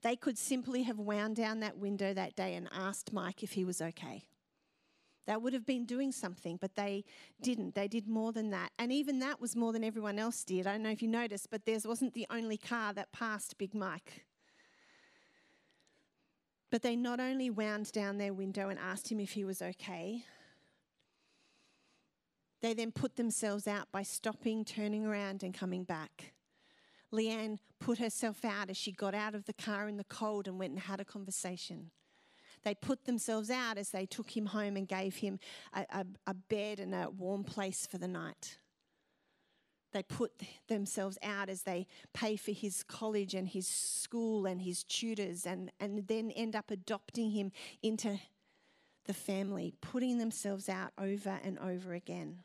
They 0.00 0.16
could 0.16 0.38
simply 0.38 0.84
have 0.84 0.98
wound 0.98 1.36
down 1.36 1.60
that 1.60 1.76
window 1.76 2.14
that 2.14 2.34
day 2.34 2.54
and 2.54 2.66
asked 2.72 3.12
Mike 3.12 3.42
if 3.42 3.52
he 3.52 3.64
was 3.64 3.82
okay. 3.82 4.24
That 5.26 5.42
would 5.42 5.52
have 5.52 5.66
been 5.66 5.84
doing 5.84 6.12
something, 6.12 6.56
but 6.58 6.76
they 6.76 7.04
didn't. 7.42 7.74
They 7.74 7.88
did 7.88 8.08
more 8.08 8.32
than 8.32 8.50
that. 8.50 8.70
And 8.78 8.90
even 8.90 9.18
that 9.18 9.40
was 9.40 9.54
more 9.54 9.72
than 9.72 9.84
everyone 9.84 10.18
else 10.18 10.44
did. 10.44 10.66
I 10.66 10.72
don't 10.72 10.82
know 10.82 10.90
if 10.90 11.02
you 11.02 11.08
noticed, 11.08 11.50
but 11.50 11.66
theirs 11.66 11.86
wasn't 11.86 12.14
the 12.14 12.26
only 12.30 12.56
car 12.56 12.94
that 12.94 13.12
passed 13.12 13.58
Big 13.58 13.74
Mike. 13.74 14.24
But 16.70 16.82
they 16.82 16.94
not 16.94 17.18
only 17.18 17.50
wound 17.50 17.90
down 17.92 18.18
their 18.18 18.32
window 18.32 18.68
and 18.68 18.78
asked 18.78 19.10
him 19.10 19.20
if 19.20 19.32
he 19.32 19.44
was 19.44 19.60
okay, 19.60 20.24
they 22.62 22.74
then 22.74 22.92
put 22.92 23.16
themselves 23.16 23.66
out 23.66 23.90
by 23.90 24.02
stopping, 24.02 24.64
turning 24.64 25.04
around, 25.04 25.42
and 25.42 25.52
coming 25.52 25.82
back. 25.82 26.32
Leigh 27.10 27.30
Anne 27.30 27.58
put 27.80 27.98
herself 27.98 28.44
out 28.44 28.70
as 28.70 28.76
she 28.76 28.92
got 28.92 29.14
out 29.14 29.34
of 29.34 29.46
the 29.46 29.52
car 29.52 29.88
in 29.88 29.96
the 29.96 30.04
cold 30.04 30.46
and 30.46 30.58
went 30.58 30.72
and 30.72 30.80
had 30.82 31.00
a 31.00 31.04
conversation. 31.04 31.90
They 32.62 32.74
put 32.74 33.04
themselves 33.04 33.50
out 33.50 33.78
as 33.78 33.90
they 33.90 34.06
took 34.06 34.36
him 34.36 34.46
home 34.46 34.76
and 34.76 34.86
gave 34.86 35.16
him 35.16 35.40
a, 35.72 35.86
a, 35.90 36.06
a 36.28 36.34
bed 36.34 36.78
and 36.78 36.94
a 36.94 37.08
warm 37.10 37.42
place 37.42 37.86
for 37.86 37.98
the 37.98 38.06
night. 38.06 38.58
They 39.92 40.02
put 40.02 40.32
themselves 40.68 41.18
out 41.22 41.48
as 41.48 41.62
they 41.62 41.86
pay 42.12 42.36
for 42.36 42.52
his 42.52 42.82
college 42.82 43.34
and 43.34 43.48
his 43.48 43.66
school 43.66 44.46
and 44.46 44.62
his 44.62 44.84
tutors 44.84 45.46
and, 45.46 45.72
and 45.80 46.06
then 46.06 46.30
end 46.30 46.54
up 46.54 46.70
adopting 46.70 47.30
him 47.30 47.50
into 47.82 48.20
the 49.06 49.14
family, 49.14 49.74
putting 49.80 50.18
themselves 50.18 50.68
out 50.68 50.92
over 50.96 51.40
and 51.42 51.58
over 51.58 51.92
again. 51.94 52.38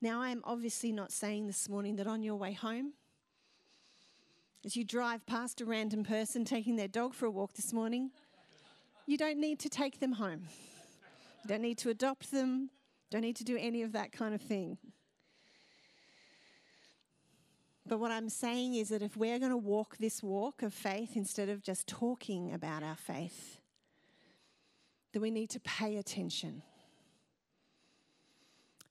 Now, 0.00 0.20
I 0.20 0.30
am 0.30 0.42
obviously 0.44 0.92
not 0.92 1.12
saying 1.12 1.46
this 1.46 1.68
morning 1.68 1.96
that 1.96 2.06
on 2.06 2.22
your 2.22 2.36
way 2.36 2.52
home, 2.54 2.94
as 4.64 4.76
you 4.76 4.84
drive 4.84 5.24
past 5.26 5.60
a 5.60 5.64
random 5.64 6.04
person 6.04 6.44
taking 6.44 6.76
their 6.76 6.88
dog 6.88 7.14
for 7.14 7.26
a 7.26 7.30
walk 7.30 7.54
this 7.54 7.72
morning, 7.72 8.10
you 9.06 9.16
don't 9.16 9.38
need 9.38 9.58
to 9.60 9.68
take 9.68 10.00
them 10.00 10.12
home. 10.12 10.42
You 11.42 11.48
don't 11.48 11.62
need 11.62 11.78
to 11.78 11.90
adopt 11.90 12.30
them, 12.30 12.70
don't 13.10 13.22
need 13.22 13.36
to 13.36 13.44
do 13.44 13.56
any 13.56 13.82
of 13.82 13.92
that 13.92 14.12
kind 14.12 14.34
of 14.34 14.40
thing. 14.40 14.78
But 17.90 17.98
what 17.98 18.12
I'm 18.12 18.28
saying 18.28 18.76
is 18.76 18.90
that 18.90 19.02
if 19.02 19.16
we're 19.16 19.40
going 19.40 19.50
to 19.50 19.56
walk 19.56 19.96
this 19.98 20.22
walk 20.22 20.62
of 20.62 20.72
faith 20.72 21.16
instead 21.16 21.48
of 21.48 21.60
just 21.60 21.88
talking 21.88 22.54
about 22.54 22.84
our 22.84 22.94
faith, 22.94 23.58
then 25.12 25.20
we 25.20 25.32
need 25.32 25.50
to 25.50 25.58
pay 25.58 25.96
attention 25.96 26.62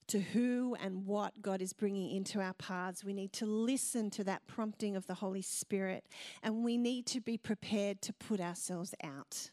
to 0.07 0.19
who 0.19 0.75
and 0.83 1.05
what 1.05 1.41
God 1.41 1.61
is 1.61 1.71
bringing 1.71 2.13
into 2.13 2.41
our 2.41 2.51
paths. 2.55 3.05
We 3.05 3.13
need 3.13 3.31
to 3.33 3.45
listen 3.45 4.09
to 4.09 4.23
that 4.25 4.45
prompting 4.47 4.97
of 4.97 5.07
the 5.07 5.13
Holy 5.13 5.43
Spirit, 5.43 6.03
and 6.43 6.65
we 6.65 6.75
need 6.75 7.05
to 7.05 7.21
be 7.21 7.37
prepared 7.37 8.01
to 8.01 8.11
put 8.11 8.41
ourselves 8.41 8.93
out, 9.01 9.51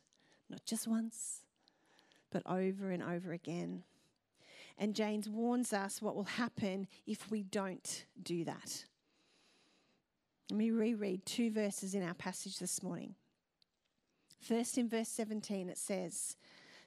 not 0.50 0.64
just 0.64 0.88
once, 0.88 1.44
but 2.32 2.42
over 2.46 2.90
and 2.90 3.00
over 3.00 3.30
again. 3.30 3.84
And 4.76 4.92
James 4.92 5.28
warns 5.28 5.72
us 5.72 6.02
what 6.02 6.16
will 6.16 6.24
happen 6.24 6.88
if 7.06 7.30
we 7.30 7.44
don't 7.44 8.06
do 8.20 8.42
that. 8.42 8.86
Let 10.50 10.58
me 10.58 10.70
reread 10.70 11.26
two 11.26 11.50
verses 11.50 11.94
in 11.94 12.02
our 12.02 12.14
passage 12.14 12.58
this 12.58 12.82
morning. 12.82 13.14
First, 14.40 14.78
in 14.78 14.88
verse 14.88 15.08
17, 15.08 15.68
it 15.68 15.78
says, 15.78 16.36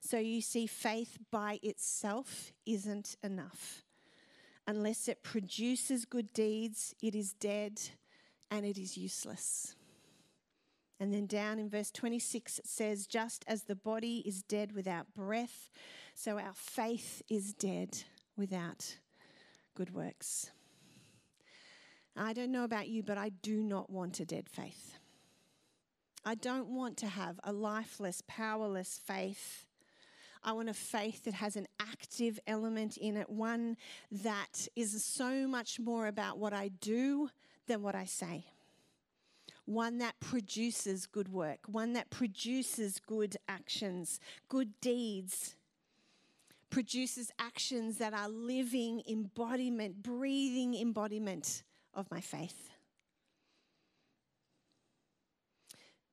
so 0.01 0.17
you 0.17 0.41
see, 0.41 0.65
faith 0.65 1.17
by 1.31 1.59
itself 1.61 2.53
isn't 2.65 3.17
enough. 3.23 3.83
Unless 4.67 5.07
it 5.07 5.23
produces 5.23 6.05
good 6.05 6.31
deeds, 6.33 6.95
it 7.01 7.15
is 7.15 7.33
dead 7.33 7.81
and 8.51 8.65
it 8.65 8.77
is 8.77 8.97
useless. 8.97 9.75
And 10.99 11.13
then 11.13 11.27
down 11.27 11.59
in 11.59 11.69
verse 11.69 11.91
26, 11.91 12.59
it 12.59 12.67
says, 12.67 13.07
Just 13.07 13.43
as 13.47 13.63
the 13.63 13.75
body 13.75 14.23
is 14.25 14.41
dead 14.41 14.73
without 14.73 15.13
breath, 15.13 15.69
so 16.13 16.37
our 16.37 16.53
faith 16.53 17.21
is 17.29 17.53
dead 17.53 18.03
without 18.35 18.97
good 19.75 19.93
works. 19.93 20.51
I 22.15 22.33
don't 22.33 22.51
know 22.51 22.63
about 22.63 22.89
you, 22.89 23.03
but 23.03 23.17
I 23.17 23.29
do 23.29 23.63
not 23.63 23.89
want 23.89 24.19
a 24.19 24.25
dead 24.25 24.49
faith. 24.49 24.97
I 26.25 26.35
don't 26.35 26.67
want 26.67 26.97
to 26.97 27.07
have 27.07 27.39
a 27.43 27.53
lifeless, 27.53 28.21
powerless 28.27 28.99
faith 29.03 29.65
I 30.43 30.53
want 30.53 30.69
a 30.69 30.73
faith 30.73 31.25
that 31.25 31.33
has 31.33 31.55
an 31.55 31.67
active 31.79 32.39
element 32.47 32.97
in 32.97 33.17
it, 33.17 33.29
one 33.29 33.75
that 34.11 34.67
is 34.75 35.03
so 35.03 35.47
much 35.47 35.79
more 35.79 36.07
about 36.07 36.37
what 36.37 36.53
I 36.53 36.69
do 36.69 37.29
than 37.67 37.81
what 37.81 37.95
I 37.95 38.05
say. 38.05 38.45
One 39.65 39.99
that 39.99 40.19
produces 40.19 41.05
good 41.05 41.31
work, 41.31 41.59
one 41.67 41.93
that 41.93 42.09
produces 42.09 42.99
good 43.05 43.37
actions, 43.47 44.19
good 44.47 44.79
deeds, 44.81 45.55
produces 46.69 47.31
actions 47.37 47.97
that 47.97 48.13
are 48.13 48.29
living 48.29 49.03
embodiment, 49.07 50.01
breathing 50.01 50.73
embodiment 50.73 51.63
of 51.93 52.09
my 52.11 52.21
faith. 52.21 52.69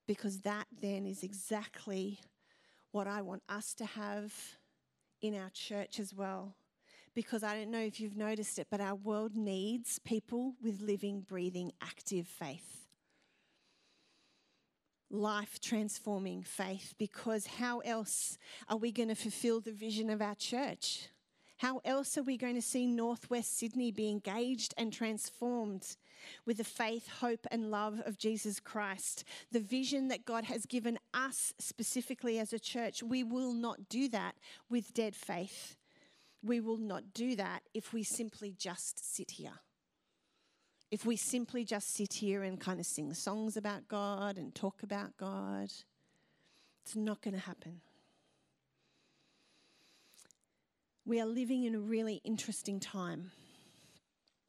Because 0.07 0.41
that 0.41 0.67
then 0.81 1.07
is 1.07 1.23
exactly 1.23 2.21
what 2.93 3.07
I 3.07 3.23
want 3.23 3.43
us 3.49 3.75
to 3.75 3.85
have 3.85 4.33
in 5.21 5.35
our 5.35 5.51
church 5.51 5.99
as 5.99 6.15
well. 6.15 6.55
Because 7.15 7.43
I 7.43 7.55
don't 7.55 7.71
know 7.71 7.81
if 7.81 7.99
you've 7.99 8.17
noticed 8.17 8.59
it, 8.59 8.69
but 8.71 8.81
our 8.81 8.95
world 8.95 9.35
needs 9.35 9.99
people 9.99 10.55
with 10.63 10.83
living, 10.83 11.21
breathing, 11.21 11.73
active 11.83 12.27
faith. 12.27 12.87
Life 15.11 15.61
transforming 15.61 16.43
faith, 16.43 16.95
because 16.99 17.47
how 17.47 17.79
else 17.81 18.39
are 18.69 18.77
we 18.77 18.93
going 18.93 19.09
to 19.09 19.15
fulfill 19.15 19.61
the 19.61 19.73
vision 19.73 20.11
of 20.11 20.21
our 20.21 20.35
church? 20.35 21.09
How 21.59 21.81
else 21.87 22.19
are 22.19 22.23
we 22.23 22.37
going 22.37 22.55
to 22.55 22.63
see 22.63 22.87
Northwest 22.87 23.59
Sydney 23.59 23.91
be 23.91 24.11
engaged 24.11 24.75
and 24.77 24.93
transformed 24.93 25.97
with 26.45 26.59
the 26.59 26.65
faith, 26.65 27.09
hope, 27.21 27.47
and 27.51 27.71
love 27.71 28.03
of 28.05 28.19
Jesus 28.19 28.61
Christ? 28.61 29.25
The 29.53 29.61
vision 29.61 30.09
that 30.09 30.27
God 30.27 30.45
has 30.45 30.67
given 30.67 30.99
us 31.15 31.55
specifically 31.59 32.39
as 32.39 32.53
a 32.53 32.59
church, 32.59 33.03
we 33.03 33.25
will 33.25 33.55
not 33.55 33.89
do 33.89 34.09
that 34.11 34.35
with 34.69 34.93
dead 34.93 35.17
faith. 35.17 35.77
We 36.43 36.61
will 36.61 36.77
not 36.77 37.15
do 37.15 37.35
that 37.37 37.63
if 37.73 37.93
we 37.95 38.03
simply 38.03 38.55
just 38.59 39.15
sit 39.15 39.33
here. 39.33 39.61
If 40.91 41.07
we 41.07 41.17
simply 41.17 41.65
just 41.65 41.95
sit 41.95 42.13
here 42.13 42.43
and 42.43 42.61
kind 42.61 42.79
of 42.79 42.87
sing 42.87 43.15
songs 43.15 43.57
about 43.57 43.89
God 43.89 44.37
and 44.37 44.55
talk 44.55 44.83
about 44.83 45.17
God, 45.17 45.73
it's 46.83 46.95
not 46.95 47.23
going 47.23 47.35
to 47.35 47.41
happen. 47.41 47.81
We 51.07 51.21
are 51.21 51.27
living 51.27 51.63
in 51.63 51.77
a 51.77 51.79
really 51.79 52.21
interesting 52.25 52.81
time. 52.81 53.31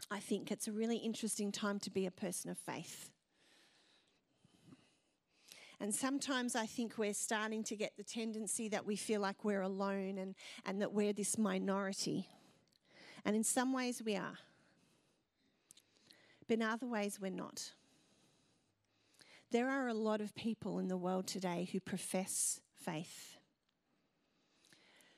I 0.10 0.20
think 0.20 0.52
it's 0.52 0.68
a 0.68 0.72
really 0.72 0.98
interesting 0.98 1.52
time 1.52 1.80
to 1.82 1.92
be 1.92 2.08
a 2.08 2.12
person 2.12 2.50
of 2.50 2.58
faith. 2.58 3.12
And 5.80 5.94
sometimes 5.94 6.56
I 6.56 6.66
think 6.66 6.98
we're 6.98 7.14
starting 7.14 7.64
to 7.66 7.76
get 7.76 7.96
the 7.96 8.04
tendency 8.04 8.70
that 8.70 8.88
we 8.88 8.96
feel 8.96 9.22
like 9.22 9.46
we're 9.46 9.62
alone 9.62 10.18
and, 10.18 10.34
and 10.66 10.82
that 10.82 10.94
we're 10.94 11.14
this 11.14 11.38
minority. 11.38 12.28
And 13.24 13.36
in 13.36 13.44
some 13.44 13.72
ways 13.72 14.02
we 14.04 14.16
are, 14.16 14.40
but 16.48 16.56
in 16.56 16.64
other 16.64 16.88
ways 16.88 17.20
we're 17.22 17.30
not. 17.30 17.74
There 19.52 19.70
are 19.70 19.88
a 19.88 19.94
lot 19.94 20.22
of 20.22 20.34
people 20.34 20.80
in 20.80 20.88
the 20.88 20.98
world 20.98 21.28
today 21.28 21.70
who 21.72 21.80
profess 21.80 22.62
faith. 22.74 23.37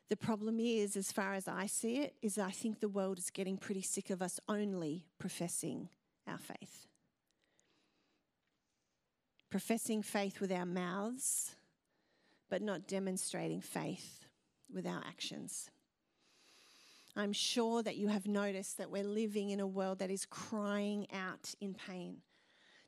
The 0.09 0.17
problem 0.17 0.59
is, 0.59 0.97
as 0.97 1.11
far 1.11 1.33
as 1.33 1.47
I 1.47 1.67
see 1.67 1.97
it, 1.97 2.15
is 2.21 2.39
I 2.39 2.49
think 2.49 2.79
the 2.79 2.89
world 2.89 3.19
is 3.19 3.29
getting 3.29 3.57
pretty 3.57 3.83
sick 3.83 4.09
of 4.09 4.23
us 4.23 4.39
only 4.49 5.05
professing 5.19 5.89
our 6.27 6.39
faith. 6.39 6.87
Professing 9.51 10.01
faith 10.01 10.41
with 10.41 10.51
our 10.51 10.65
mouths, 10.65 11.55
but 12.49 12.63
not 12.63 12.87
demonstrating 12.87 13.61
faith 13.61 14.25
with 14.73 14.87
our 14.87 15.01
actions. 15.07 15.69
I'm 17.15 17.33
sure 17.33 17.83
that 17.83 17.97
you 17.97 18.07
have 18.07 18.27
noticed 18.27 18.77
that 18.77 18.89
we're 18.89 19.03
living 19.03 19.49
in 19.51 19.59
a 19.59 19.67
world 19.67 19.99
that 19.99 20.11
is 20.11 20.25
crying 20.25 21.07
out 21.13 21.53
in 21.61 21.75
pain. 21.75 22.17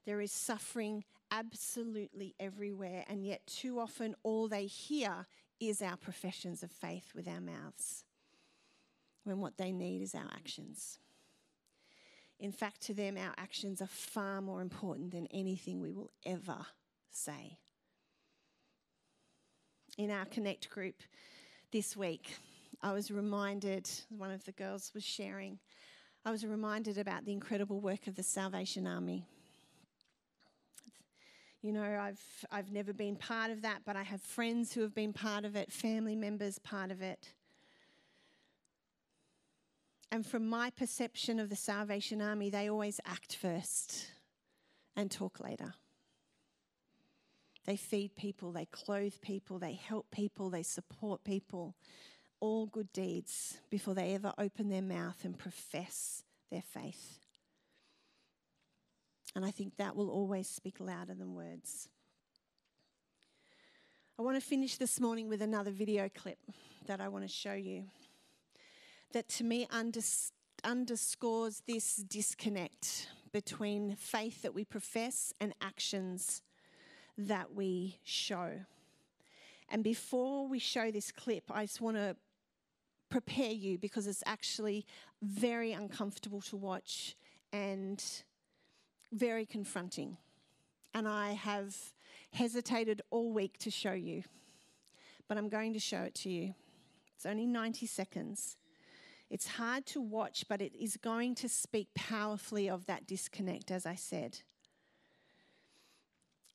There 0.05 0.21
is 0.21 0.31
suffering 0.31 1.03
absolutely 1.31 2.33
everywhere, 2.39 3.05
and 3.07 3.25
yet 3.25 3.45
too 3.45 3.79
often 3.79 4.15
all 4.23 4.47
they 4.47 4.65
hear 4.65 5.27
is 5.61 5.81
our 5.81 5.95
professions 5.95 6.63
of 6.63 6.71
faith 6.71 7.11
with 7.15 7.27
our 7.27 7.39
mouths, 7.39 8.03
when 9.23 9.39
what 9.39 9.57
they 9.57 9.71
need 9.71 10.01
is 10.01 10.15
our 10.15 10.29
actions. 10.33 10.97
In 12.39 12.51
fact, 12.51 12.81
to 12.81 12.93
them, 12.95 13.17
our 13.17 13.33
actions 13.37 13.81
are 13.81 13.87
far 13.87 14.41
more 14.41 14.61
important 14.61 15.11
than 15.11 15.27
anything 15.27 15.79
we 15.79 15.91
will 15.91 16.09
ever 16.25 16.65
say. 17.11 17.59
In 19.97 20.09
our 20.09 20.25
Connect 20.25 20.69
group 20.71 21.03
this 21.71 21.95
week, 21.95 22.35
I 22.81 22.93
was 22.93 23.11
reminded, 23.11 23.87
one 24.09 24.31
of 24.31 24.43
the 24.45 24.53
girls 24.53 24.91
was 24.95 25.03
sharing, 25.03 25.59
I 26.25 26.31
was 26.31 26.43
reminded 26.45 26.97
about 26.97 27.25
the 27.25 27.33
incredible 27.33 27.79
work 27.79 28.07
of 28.07 28.15
the 28.15 28.23
Salvation 28.23 28.87
Army. 28.87 29.27
You 31.61 31.71
know, 31.73 31.99
I've, 32.01 32.45
I've 32.51 32.71
never 32.71 32.91
been 32.91 33.15
part 33.15 33.51
of 33.51 33.61
that, 33.61 33.81
but 33.85 33.95
I 33.95 34.01
have 34.01 34.21
friends 34.21 34.73
who 34.73 34.81
have 34.81 34.95
been 34.95 35.13
part 35.13 35.45
of 35.45 35.55
it, 35.55 35.71
family 35.71 36.15
members 36.15 36.57
part 36.57 36.89
of 36.89 37.01
it. 37.01 37.33
And 40.11 40.25
from 40.25 40.47
my 40.47 40.71
perception 40.71 41.39
of 41.39 41.49
the 41.49 41.55
Salvation 41.55 42.21
Army, 42.21 42.49
they 42.49 42.69
always 42.69 42.99
act 43.05 43.35
first 43.35 44.07
and 44.95 45.09
talk 45.09 45.39
later. 45.39 45.75
They 47.65 47.77
feed 47.77 48.15
people, 48.15 48.51
they 48.51 48.65
clothe 48.65 49.21
people, 49.21 49.59
they 49.59 49.73
help 49.73 50.09
people, 50.09 50.49
they 50.49 50.63
support 50.63 51.23
people. 51.23 51.75
All 52.39 52.65
good 52.65 52.91
deeds 52.91 53.59
before 53.69 53.93
they 53.93 54.15
ever 54.15 54.33
open 54.37 54.69
their 54.69 54.81
mouth 54.81 55.23
and 55.23 55.37
profess 55.37 56.23
their 56.49 56.63
faith. 56.63 57.20
And 59.35 59.45
I 59.45 59.51
think 59.51 59.77
that 59.77 59.95
will 59.95 60.09
always 60.09 60.49
speak 60.49 60.79
louder 60.79 61.13
than 61.13 61.35
words. 61.35 61.89
I 64.19 64.23
want 64.23 64.35
to 64.35 64.45
finish 64.45 64.77
this 64.77 64.99
morning 64.99 65.29
with 65.29 65.41
another 65.41 65.71
video 65.71 66.09
clip 66.09 66.37
that 66.85 66.99
I 66.99 67.07
want 67.07 67.23
to 67.23 67.33
show 67.33 67.53
you 67.53 67.85
that 69.13 69.29
to 69.29 69.43
me 69.43 69.67
unders- 69.67 70.31
underscores 70.63 71.63
this 71.67 71.95
disconnect 71.95 73.07
between 73.31 73.95
faith 73.95 74.41
that 74.41 74.53
we 74.53 74.65
profess 74.65 75.33
and 75.39 75.53
actions 75.61 76.41
that 77.17 77.53
we 77.53 77.97
show. 78.03 78.59
And 79.69 79.83
before 79.83 80.47
we 80.47 80.59
show 80.59 80.91
this 80.91 81.11
clip, 81.11 81.45
I 81.49 81.63
just 81.63 81.81
want 81.81 81.97
to 81.97 82.15
prepare 83.09 83.51
you 83.51 83.77
because 83.77 84.07
it's 84.07 84.23
actually 84.25 84.85
very 85.21 85.71
uncomfortable 85.71 86.41
to 86.41 86.57
watch 86.57 87.15
and 87.53 88.03
very 89.11 89.45
confronting. 89.45 90.17
And 90.93 91.07
I 91.07 91.33
have 91.33 91.75
hesitated 92.33 93.01
all 93.09 93.31
week 93.31 93.57
to 93.59 93.71
show 93.71 93.93
you, 93.93 94.23
but 95.27 95.37
I'm 95.37 95.49
going 95.49 95.73
to 95.73 95.79
show 95.79 96.01
it 96.01 96.15
to 96.15 96.29
you. 96.29 96.53
It's 97.15 97.25
only 97.25 97.45
90 97.45 97.85
seconds. 97.85 98.57
It's 99.29 99.47
hard 99.47 99.85
to 99.87 100.01
watch, 100.01 100.45
but 100.49 100.61
it 100.61 100.73
is 100.75 100.97
going 100.97 101.35
to 101.35 101.47
speak 101.47 101.87
powerfully 101.93 102.69
of 102.69 102.85
that 102.87 103.07
disconnect, 103.07 103.71
as 103.71 103.85
I 103.85 103.95
said. 103.95 104.39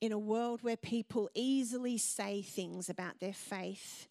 In 0.00 0.12
a 0.12 0.18
world 0.18 0.62
where 0.62 0.76
people 0.76 1.30
easily 1.34 1.96
say 1.96 2.42
things 2.42 2.90
about 2.90 3.18
their 3.18 3.32
faith, 3.32 4.08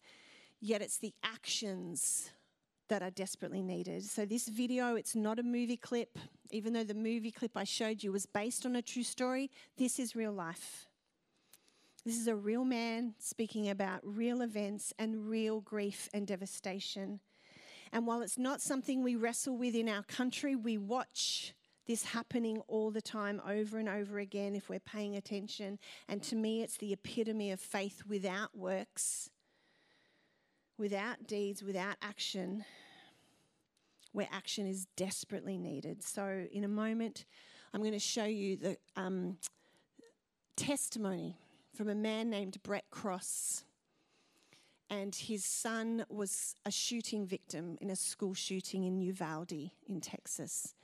yet 0.60 0.82
it's 0.82 0.98
the 0.98 1.14
actions 1.22 2.30
that 2.88 3.02
are 3.02 3.10
desperately 3.10 3.62
needed. 3.62 4.04
So, 4.04 4.24
this 4.24 4.48
video, 4.48 4.96
it's 4.96 5.14
not 5.14 5.38
a 5.38 5.42
movie 5.42 5.76
clip. 5.76 6.18
Even 6.50 6.72
though 6.72 6.84
the 6.84 6.94
movie 6.94 7.32
clip 7.32 7.56
I 7.56 7.64
showed 7.64 8.02
you 8.02 8.12
was 8.12 8.26
based 8.26 8.64
on 8.64 8.76
a 8.76 8.82
true 8.82 9.02
story, 9.02 9.50
this 9.76 9.98
is 9.98 10.14
real 10.14 10.32
life. 10.32 10.86
This 12.04 12.16
is 12.16 12.28
a 12.28 12.36
real 12.36 12.64
man 12.64 13.14
speaking 13.18 13.68
about 13.68 13.98
real 14.04 14.40
events 14.40 14.94
and 14.96 15.28
real 15.28 15.60
grief 15.60 16.08
and 16.14 16.24
devastation. 16.24 17.18
And 17.92 18.06
while 18.06 18.22
it's 18.22 18.38
not 18.38 18.60
something 18.60 19.02
we 19.02 19.16
wrestle 19.16 19.56
with 19.56 19.74
in 19.74 19.88
our 19.88 20.04
country, 20.04 20.54
we 20.54 20.78
watch 20.78 21.52
this 21.86 22.04
happening 22.04 22.62
all 22.68 22.90
the 22.90 23.02
time, 23.02 23.40
over 23.48 23.78
and 23.78 23.88
over 23.88 24.18
again, 24.18 24.54
if 24.54 24.68
we're 24.68 24.80
paying 24.80 25.16
attention. 25.16 25.78
And 26.08 26.22
to 26.24 26.36
me, 26.36 26.62
it's 26.62 26.76
the 26.76 26.92
epitome 26.92 27.50
of 27.50 27.60
faith 27.60 28.02
without 28.08 28.56
works, 28.56 29.30
without 30.78 31.26
deeds, 31.26 31.62
without 31.62 31.96
action, 32.02 32.64
where 34.12 34.28
action 34.32 34.66
is 34.66 34.86
desperately 34.96 35.58
needed. 35.58 36.02
So, 36.02 36.46
in 36.50 36.64
a 36.64 36.68
moment, 36.68 37.24
I'm 37.72 37.80
going 37.80 37.92
to 37.92 37.98
show 37.98 38.24
you 38.24 38.56
the 38.56 38.76
um, 38.96 39.36
testimony 40.56 41.38
from 41.74 41.88
a 41.88 41.94
man 41.94 42.30
named 42.30 42.62
Brett 42.62 42.84
Cross 42.90 43.64
and 44.88 45.14
his 45.14 45.44
son 45.44 46.04
was 46.08 46.54
a 46.64 46.70
shooting 46.70 47.26
victim 47.26 47.76
in 47.80 47.90
a 47.90 47.96
school 47.96 48.34
shooting 48.34 48.84
in 48.84 49.00
Uvalde 49.00 49.70
in 49.88 50.00
Texas. 50.00 50.74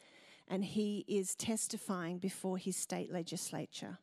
And 0.48 0.64
he 0.64 1.04
is 1.06 1.34
testifying 1.36 2.18
before 2.18 2.58
his 2.58 2.76
state 2.76 3.12
legislature. 3.12 3.98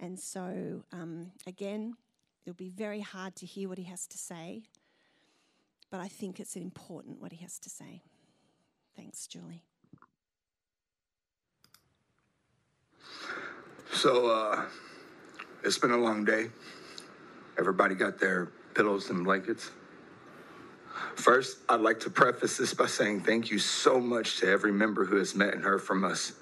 And 0.00 0.18
so, 0.18 0.82
um, 0.92 1.30
again, 1.46 1.94
it'll 2.44 2.56
be 2.56 2.68
very 2.68 3.00
hard 3.00 3.36
to 3.36 3.46
hear 3.46 3.68
what 3.68 3.78
he 3.78 3.84
has 3.84 4.08
to 4.08 4.18
say, 4.18 4.64
but 5.92 6.00
I 6.00 6.08
think 6.08 6.40
it's 6.40 6.56
important 6.56 7.20
what 7.20 7.32
he 7.32 7.42
has 7.42 7.58
to 7.60 7.68
say. 7.68 8.00
Thanks, 8.96 9.26
Julie. 9.26 9.62
So, 13.92 14.26
uh, 14.30 14.64
it's 15.62 15.76
been 15.76 15.90
a 15.90 15.98
long 15.98 16.24
day. 16.24 16.46
Everybody 17.58 17.94
got 17.94 18.18
their 18.18 18.46
pillows 18.74 19.10
and 19.10 19.22
blankets. 19.22 19.70
First, 21.14 21.58
I'd 21.68 21.82
like 21.82 22.00
to 22.00 22.10
preface 22.10 22.56
this 22.56 22.72
by 22.72 22.86
saying 22.86 23.20
thank 23.20 23.50
you 23.50 23.58
so 23.58 24.00
much 24.00 24.38
to 24.38 24.48
every 24.48 24.72
member 24.72 25.04
who 25.04 25.16
has 25.16 25.34
met 25.34 25.52
and 25.52 25.62
heard 25.62 25.82
from 25.82 26.04
us. 26.04 26.32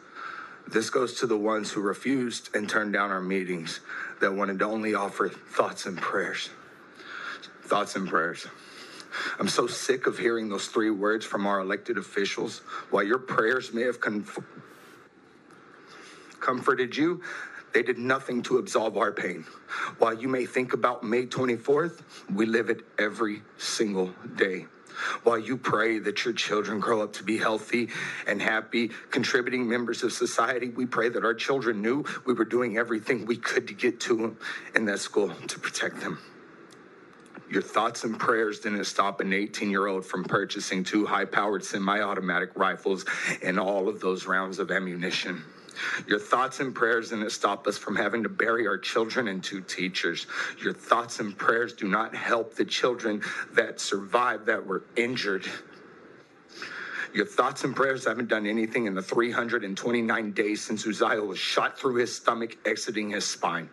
This 0.69 0.91
goes 0.91 1.15
to 1.21 1.27
the 1.27 1.37
ones 1.37 1.73
who 1.73 1.81
refused 1.81 2.55
and 2.55 2.69
turned 2.69 2.93
down 2.93 3.11
our 3.11 3.21
meetings 3.21 3.81
that 4.21 4.33
wanted 4.33 4.61
to 4.61 4.67
only 4.67 4.95
offer 4.95 5.29
thoughts 5.29 5.87
and 5.87 5.99
prayers. 5.99 6.51
Thoughts 7.65 7.97
and 7.97 8.09
prayers. 8.09 8.47
I'm 9.39 9.49
so 9.49 9.67
sick 9.67 10.07
of 10.07 10.19
hearing 10.19 10.49
those 10.49 10.67
three 10.67 10.91
words 10.91 11.25
from 11.25 11.47
our 11.47 11.61
elected 11.61 11.99
officials. 11.99 12.61
While 12.91 13.05
your 13.05 13.19
prayers 13.19 13.73
may 13.73 13.83
have 13.83 13.99
comforted 16.41 16.97
you, 16.97 17.23
they 17.73 17.83
did 17.83 17.99
nothing 17.99 18.43
to 18.43 18.59
absolve 18.59 18.97
our 18.97 19.13
pain. 19.13 19.45
While 19.99 20.15
you 20.15 20.27
may 20.29 20.45
think 20.45 20.73
about 20.73 21.05
May 21.05 21.27
24th, 21.27 22.01
we 22.35 22.47
live 22.47 22.69
it 22.69 22.81
every 22.99 23.43
single 23.59 24.13
day. 24.37 24.67
While 25.23 25.39
you 25.39 25.57
pray 25.57 26.01
that 26.01 26.25
your 26.25 26.35
children 26.35 26.81
grow 26.81 27.01
up 27.01 27.13
to 27.15 27.23
be 27.23 27.39
healthy 27.39 27.89
and 28.27 28.43
happy, 28.43 28.91
contributing 29.11 29.69
members 29.69 30.03
of 30.03 30.13
society, 30.13 30.69
we 30.69 30.85
pray 30.85 31.09
that 31.09 31.25
our 31.25 31.33
children 31.33 31.81
knew 31.81 32.05
we 32.27 32.35
were 32.35 32.45
doing 32.45 32.77
everything 32.77 33.25
we 33.25 33.37
could 33.37 33.69
to 33.69 33.75
get 33.75 34.01
to 34.01 34.17
them 34.17 34.37
in 34.75 34.85
that 34.87 34.99
school 34.99 35.33
to 35.47 35.59
protect 35.61 36.01
them. 36.01 36.19
Your 37.51 37.63
thoughts 37.63 38.05
and 38.05 38.17
prayers 38.17 38.61
didn't 38.61 38.85
stop 38.85 39.21
an 39.21 39.33
18 39.33 39.71
year 39.71 39.89
old 39.89 40.07
from 40.07 40.23
purchasing 40.23 40.85
two 40.85 41.05
high 41.05 41.25
powered 41.25 41.65
semi 41.65 42.01
automatic 42.01 42.51
rifles 42.55 43.05
and 43.43 43.59
all 43.59 43.89
of 43.89 44.01
those 44.01 44.27
rounds 44.27 44.61
of 44.61 44.71
ammunition. 44.71 45.43
Your 46.07 46.21
thoughts 46.21 46.61
and 46.61 46.73
prayers 46.75 47.11
didn't 47.11 47.31
stop 47.31 47.67
us 47.67 47.77
from 47.77 47.97
having 47.97 48.23
to 48.23 48.29
bury 48.29 48.69
our 48.69 48.79
children 48.79 49.27
and 49.29 49.43
two 49.43 49.63
teachers. 49.63 50.27
Your 50.63 50.75
thoughts 50.75 51.19
and 51.19 51.37
prayers 51.37 51.73
do 51.73 51.89
not 51.89 52.15
help 52.15 52.55
the 52.55 52.65
children 52.65 53.23
that 53.55 53.81
survived 53.81 54.47
that 54.47 54.65
were 54.65 54.85
injured. 54.95 55.49
Your 57.13 57.27
thoughts 57.27 57.65
and 57.65 57.75
prayers 57.75 58.05
haven't 58.05 58.29
done 58.29 58.47
anything 58.47 58.87
in 58.87 58.95
the 58.95 59.03
329 59.03 60.33
days 60.33 60.63
since 60.63 60.87
Uziyah 60.87 61.27
was 61.27 61.39
shot 61.39 61.77
through 61.77 61.97
his 61.97 62.15
stomach, 62.15 62.57
exiting 62.65 63.11
his 63.11 63.25
spine. 63.25 63.69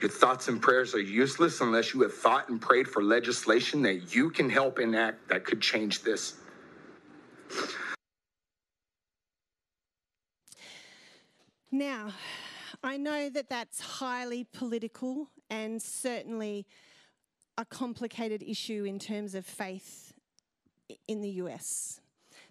Your 0.00 0.10
thoughts 0.10 0.46
and 0.46 0.62
prayers 0.62 0.94
are 0.94 1.00
useless 1.00 1.60
unless 1.60 1.92
you 1.92 2.02
have 2.02 2.14
thought 2.14 2.48
and 2.48 2.60
prayed 2.60 2.86
for 2.86 3.02
legislation 3.02 3.82
that 3.82 4.14
you 4.14 4.30
can 4.30 4.48
help 4.48 4.78
enact 4.78 5.28
that 5.28 5.44
could 5.44 5.60
change 5.60 6.02
this. 6.02 6.36
Now, 11.72 12.12
I 12.82 12.96
know 12.96 13.28
that 13.28 13.48
that's 13.48 13.80
highly 13.80 14.44
political 14.44 15.28
and 15.50 15.82
certainly 15.82 16.66
a 17.56 17.64
complicated 17.64 18.42
issue 18.42 18.84
in 18.84 19.00
terms 19.00 19.34
of 19.34 19.44
faith 19.44 20.12
in 21.08 21.20
the 21.20 21.30
US. 21.30 22.00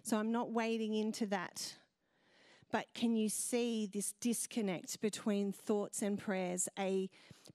So 0.02 0.18
I'm 0.18 0.30
not 0.30 0.50
wading 0.52 0.94
into 0.94 1.26
that. 1.26 1.74
But 2.70 2.86
can 2.94 3.16
you 3.16 3.30
see 3.30 3.88
this 3.90 4.12
disconnect 4.20 5.00
between 5.00 5.52
thoughts 5.52 6.02
and 6.02 6.18
prayers, 6.18 6.68
a 6.78 7.08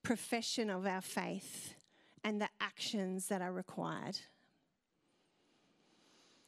profession 0.03 0.69
of 0.69 0.85
our 0.85 1.01
faith, 1.01 1.75
and 2.23 2.39
the 2.39 2.49
actions 2.61 3.27
that 3.27 3.41
are 3.41 3.51
required? 3.51 4.19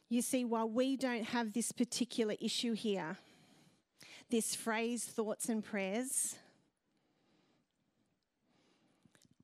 You 0.08 0.22
see, 0.22 0.44
while 0.44 0.68
we 0.68 0.96
don't 0.96 1.24
have 1.24 1.52
this 1.52 1.72
particular 1.72 2.34
issue 2.40 2.74
here, 2.74 3.16
this 4.30 4.54
phrase, 4.54 5.04
thoughts 5.04 5.48
and 5.48 5.64
prayers, 5.64 6.36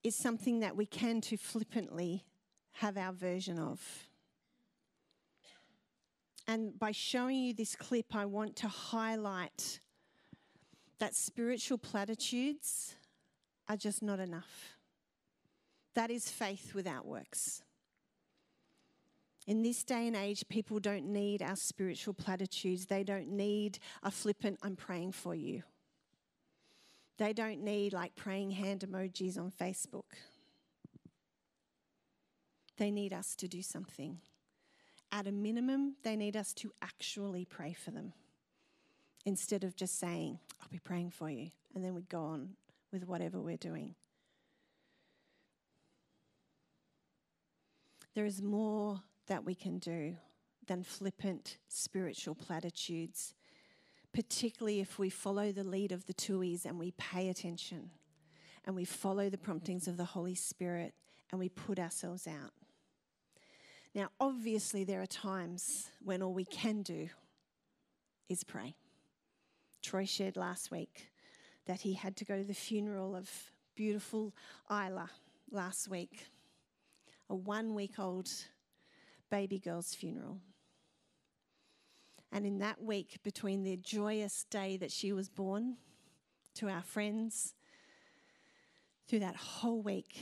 is 0.04 0.14
something 0.14 0.60
that 0.60 0.76
we 0.76 0.86
can 0.86 1.20
too 1.20 1.36
flippantly 1.36 2.24
have 2.72 2.96
our 2.96 3.12
version 3.12 3.58
of. 3.58 3.80
And 6.46 6.78
by 6.78 6.90
showing 6.92 7.38
you 7.38 7.54
this 7.54 7.76
clip, 7.76 8.14
I 8.14 8.26
want 8.26 8.56
to 8.56 8.68
highlight 8.68 9.80
that 10.98 11.14
spiritual 11.14 11.78
platitudes 11.78 12.96
are 13.72 13.76
just 13.76 14.02
not 14.02 14.20
enough. 14.20 14.76
That 15.94 16.10
is 16.10 16.30
faith 16.30 16.74
without 16.74 17.06
works. 17.06 17.62
In 19.46 19.62
this 19.62 19.82
day 19.82 20.06
and 20.06 20.14
age, 20.14 20.44
people 20.48 20.78
don't 20.78 21.06
need 21.06 21.42
our 21.42 21.56
spiritual 21.56 22.12
platitudes. 22.12 22.86
They 22.86 23.02
don't 23.02 23.28
need 23.28 23.78
a 24.02 24.10
flippant, 24.10 24.58
I'm 24.62 24.76
praying 24.76 25.12
for 25.12 25.34
you. 25.34 25.62
They 27.16 27.32
don't 27.32 27.64
need 27.64 27.94
like 27.94 28.14
praying 28.14 28.50
hand 28.52 28.84
emojis 28.86 29.38
on 29.38 29.50
Facebook. 29.50 30.12
They 32.76 32.90
need 32.90 33.14
us 33.14 33.34
to 33.36 33.48
do 33.48 33.62
something. 33.62 34.18
At 35.10 35.26
a 35.26 35.32
minimum, 35.32 35.96
they 36.02 36.16
need 36.16 36.36
us 36.36 36.52
to 36.54 36.72
actually 36.82 37.46
pray 37.46 37.72
for 37.72 37.90
them 37.90 38.12
instead 39.24 39.64
of 39.64 39.76
just 39.76 39.98
saying, 39.98 40.38
I'll 40.60 40.68
be 40.70 40.78
praying 40.78 41.10
for 41.10 41.30
you. 41.30 41.50
And 41.74 41.82
then 41.82 41.94
we 41.94 42.02
go 42.02 42.22
on 42.22 42.50
with 42.92 43.06
whatever 43.06 43.40
we're 43.40 43.56
doing. 43.56 43.94
There 48.14 48.26
is 48.26 48.42
more 48.42 49.00
that 49.26 49.44
we 49.44 49.54
can 49.54 49.78
do 49.78 50.16
than 50.66 50.82
flippant 50.82 51.56
spiritual 51.68 52.34
platitudes, 52.34 53.34
particularly 54.12 54.80
if 54.80 54.98
we 54.98 55.08
follow 55.08 55.50
the 55.50 55.64
lead 55.64 55.92
of 55.92 56.06
the 56.06 56.14
Tuohys 56.14 56.66
and 56.66 56.78
we 56.78 56.92
pay 56.92 57.30
attention 57.30 57.90
and 58.64 58.76
we 58.76 58.84
follow 58.84 59.30
the 59.30 59.38
promptings 59.38 59.88
of 59.88 59.96
the 59.96 60.04
Holy 60.04 60.34
Spirit 60.34 60.94
and 61.30 61.38
we 61.38 61.48
put 61.48 61.78
ourselves 61.78 62.26
out. 62.26 62.52
Now, 63.94 64.08
obviously, 64.20 64.84
there 64.84 65.02
are 65.02 65.06
times 65.06 65.90
when 66.02 66.22
all 66.22 66.32
we 66.32 66.44
can 66.44 66.82
do 66.82 67.08
is 68.28 68.44
pray. 68.44 68.76
Troy 69.82 70.04
shared 70.04 70.36
last 70.36 70.70
week 70.70 71.08
that 71.66 71.82
he 71.82 71.94
had 71.94 72.16
to 72.16 72.24
go 72.24 72.36
to 72.36 72.44
the 72.44 72.54
funeral 72.54 73.14
of 73.14 73.30
beautiful 73.74 74.32
Isla 74.70 75.10
last 75.50 75.88
week, 75.88 76.26
a 77.30 77.34
one 77.34 77.74
week 77.74 77.98
old 77.98 78.28
baby 79.30 79.58
girl's 79.58 79.94
funeral. 79.94 80.38
And 82.30 82.46
in 82.46 82.58
that 82.58 82.82
week, 82.82 83.18
between 83.22 83.62
the 83.62 83.76
joyous 83.76 84.44
day 84.44 84.76
that 84.78 84.90
she 84.90 85.12
was 85.12 85.28
born 85.28 85.76
to 86.54 86.68
our 86.68 86.82
friends, 86.82 87.54
through 89.12 89.20
that 89.20 89.36
whole 89.36 89.82
week 89.82 90.20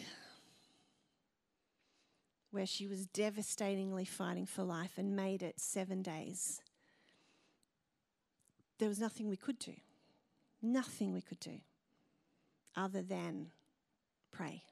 where 2.50 2.66
she 2.66 2.88
was 2.88 3.06
devastatingly 3.06 4.04
fighting 4.04 4.46
for 4.46 4.64
life 4.64 4.94
and 4.96 5.14
made 5.14 5.44
it 5.44 5.60
seven 5.60 6.02
days, 6.02 6.60
there 8.78 8.88
was 8.88 8.98
nothing 8.98 9.28
we 9.28 9.36
could 9.36 9.60
do. 9.60 9.74
Nothing 10.62 11.12
we 11.12 11.20
could 11.20 11.40
do 11.40 11.60
other 12.76 13.02
than 13.02 13.50
pray. 14.32 14.62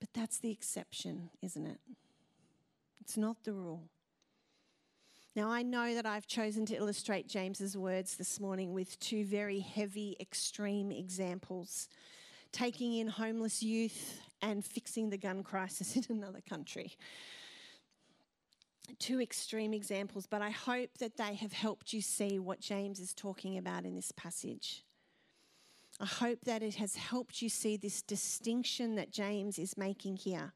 But 0.00 0.10
that's 0.14 0.38
the 0.38 0.50
exception, 0.50 1.30
isn't 1.42 1.66
it? 1.66 1.80
It's 3.00 3.16
not 3.16 3.44
the 3.44 3.52
rule. 3.52 3.82
Now, 5.34 5.50
I 5.50 5.62
know 5.62 5.94
that 5.94 6.06
I've 6.06 6.26
chosen 6.26 6.64
to 6.66 6.74
illustrate 6.74 7.28
James's 7.28 7.76
words 7.76 8.16
this 8.16 8.40
morning 8.40 8.72
with 8.72 8.98
two 9.00 9.24
very 9.24 9.60
heavy, 9.60 10.16
extreme 10.18 10.90
examples 10.90 11.88
taking 12.52 12.94
in 12.94 13.06
homeless 13.06 13.62
youth 13.62 14.18
and 14.40 14.64
fixing 14.64 15.10
the 15.10 15.18
gun 15.18 15.42
crisis 15.42 15.96
in 16.08 16.16
another 16.16 16.40
country. 16.48 16.92
Two 18.98 19.20
extreme 19.20 19.74
examples, 19.74 20.26
but 20.26 20.42
I 20.42 20.50
hope 20.50 20.98
that 20.98 21.16
they 21.16 21.34
have 21.34 21.52
helped 21.52 21.92
you 21.92 22.00
see 22.00 22.38
what 22.38 22.60
James 22.60 23.00
is 23.00 23.12
talking 23.12 23.58
about 23.58 23.84
in 23.84 23.94
this 23.94 24.12
passage. 24.12 24.84
I 26.00 26.06
hope 26.06 26.40
that 26.44 26.62
it 26.62 26.74
has 26.76 26.96
helped 26.96 27.40
you 27.40 27.48
see 27.48 27.76
this 27.76 28.02
distinction 28.02 28.96
that 28.96 29.10
James 29.10 29.58
is 29.58 29.76
making 29.76 30.16
here. 30.16 30.52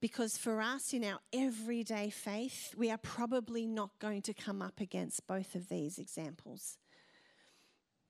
Because 0.00 0.36
for 0.36 0.60
us 0.60 0.92
in 0.92 1.04
our 1.04 1.18
everyday 1.32 2.10
faith, 2.10 2.74
we 2.76 2.90
are 2.90 2.98
probably 2.98 3.66
not 3.66 3.90
going 3.98 4.22
to 4.22 4.34
come 4.34 4.60
up 4.60 4.80
against 4.80 5.26
both 5.26 5.54
of 5.54 5.68
these 5.68 5.98
examples. 5.98 6.78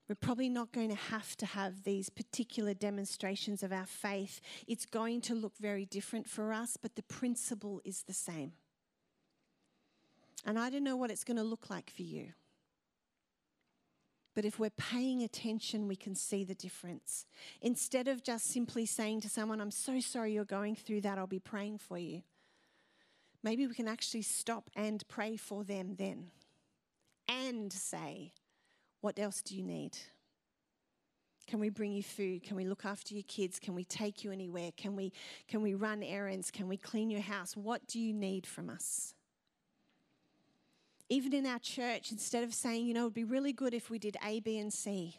We're 0.07 0.15
probably 0.15 0.49
not 0.49 0.71
going 0.71 0.89
to 0.89 0.95
have 0.95 1.35
to 1.37 1.45
have 1.45 1.83
these 1.83 2.09
particular 2.09 2.73
demonstrations 2.73 3.63
of 3.63 3.71
our 3.71 3.87
faith. 3.87 4.39
It's 4.67 4.85
going 4.85 5.21
to 5.21 5.33
look 5.33 5.57
very 5.57 5.85
different 5.85 6.29
for 6.29 6.53
us, 6.53 6.77
but 6.77 6.95
the 6.95 7.03
principle 7.03 7.81
is 7.83 8.03
the 8.03 8.13
same. 8.13 8.53
And 10.45 10.59
I 10.59 10.69
don't 10.69 10.83
know 10.83 10.95
what 10.95 11.09
it's 11.09 11.23
going 11.23 11.37
to 11.37 11.43
look 11.43 11.69
like 11.69 11.89
for 11.89 12.03
you. 12.03 12.33
But 14.35 14.45
if 14.45 14.59
we're 14.59 14.69
paying 14.69 15.23
attention, 15.23 15.87
we 15.87 15.95
can 15.95 16.13
see 16.13 16.43
the 16.43 16.53
difference. 16.53 17.25
Instead 17.61 18.07
of 18.07 18.21
just 18.21 18.45
simply 18.45 18.85
saying 18.85 19.21
to 19.21 19.29
someone, 19.29 19.61
I'm 19.61 19.71
so 19.71 19.99
sorry 20.01 20.33
you're 20.33 20.43
going 20.45 20.75
through 20.75 21.01
that, 21.01 21.17
I'll 21.17 21.25
be 21.25 21.39
praying 21.39 21.77
for 21.79 21.97
you. 21.97 22.21
Maybe 23.41 23.65
we 23.65 23.73
can 23.73 23.87
actually 23.87 24.23
stop 24.23 24.69
and 24.75 25.07
pray 25.07 25.37
for 25.37 25.63
them 25.63 25.95
then 25.97 26.31
and 27.29 27.71
say, 27.71 28.33
What 29.01 29.19
else 29.19 29.41
do 29.41 29.55
you 29.55 29.63
need? 29.63 29.97
Can 31.47 31.59
we 31.59 31.69
bring 31.69 31.93
you 31.93 32.03
food? 32.03 32.43
Can 32.43 32.57
we 32.57 32.65
look 32.65 32.85
after 32.85 33.13
your 33.13 33.23
kids? 33.23 33.59
Can 33.59 33.75
we 33.75 33.83
take 33.83 34.23
you 34.23 34.31
anywhere? 34.31 34.71
Can 34.75 34.95
we, 34.95 35.13
can 35.47 35.61
we 35.61 35.75
run 35.75 36.01
errands? 36.01 36.49
Can 36.49 36.67
we 36.67 36.75
clean 36.75 37.11
your 37.11 37.21
house? 37.21 37.55
What 37.55 37.85
do 37.87 37.99
you 37.99 38.13
need 38.13 38.47
from 38.47 38.69
us? 38.69 39.13
Even 41.09 41.33
in 41.33 41.45
our 41.45 41.59
church, 41.59 42.11
instead 42.11 42.43
of 42.43 42.53
saying, 42.53 42.87
you 42.87 42.93
know, 42.93 43.01
it 43.01 43.05
would 43.05 43.13
be 43.13 43.23
really 43.23 43.53
good 43.53 43.73
if 43.73 43.89
we 43.89 43.99
did 43.99 44.17
A, 44.25 44.39
B, 44.39 44.57
and 44.57 44.73
C, 44.73 45.17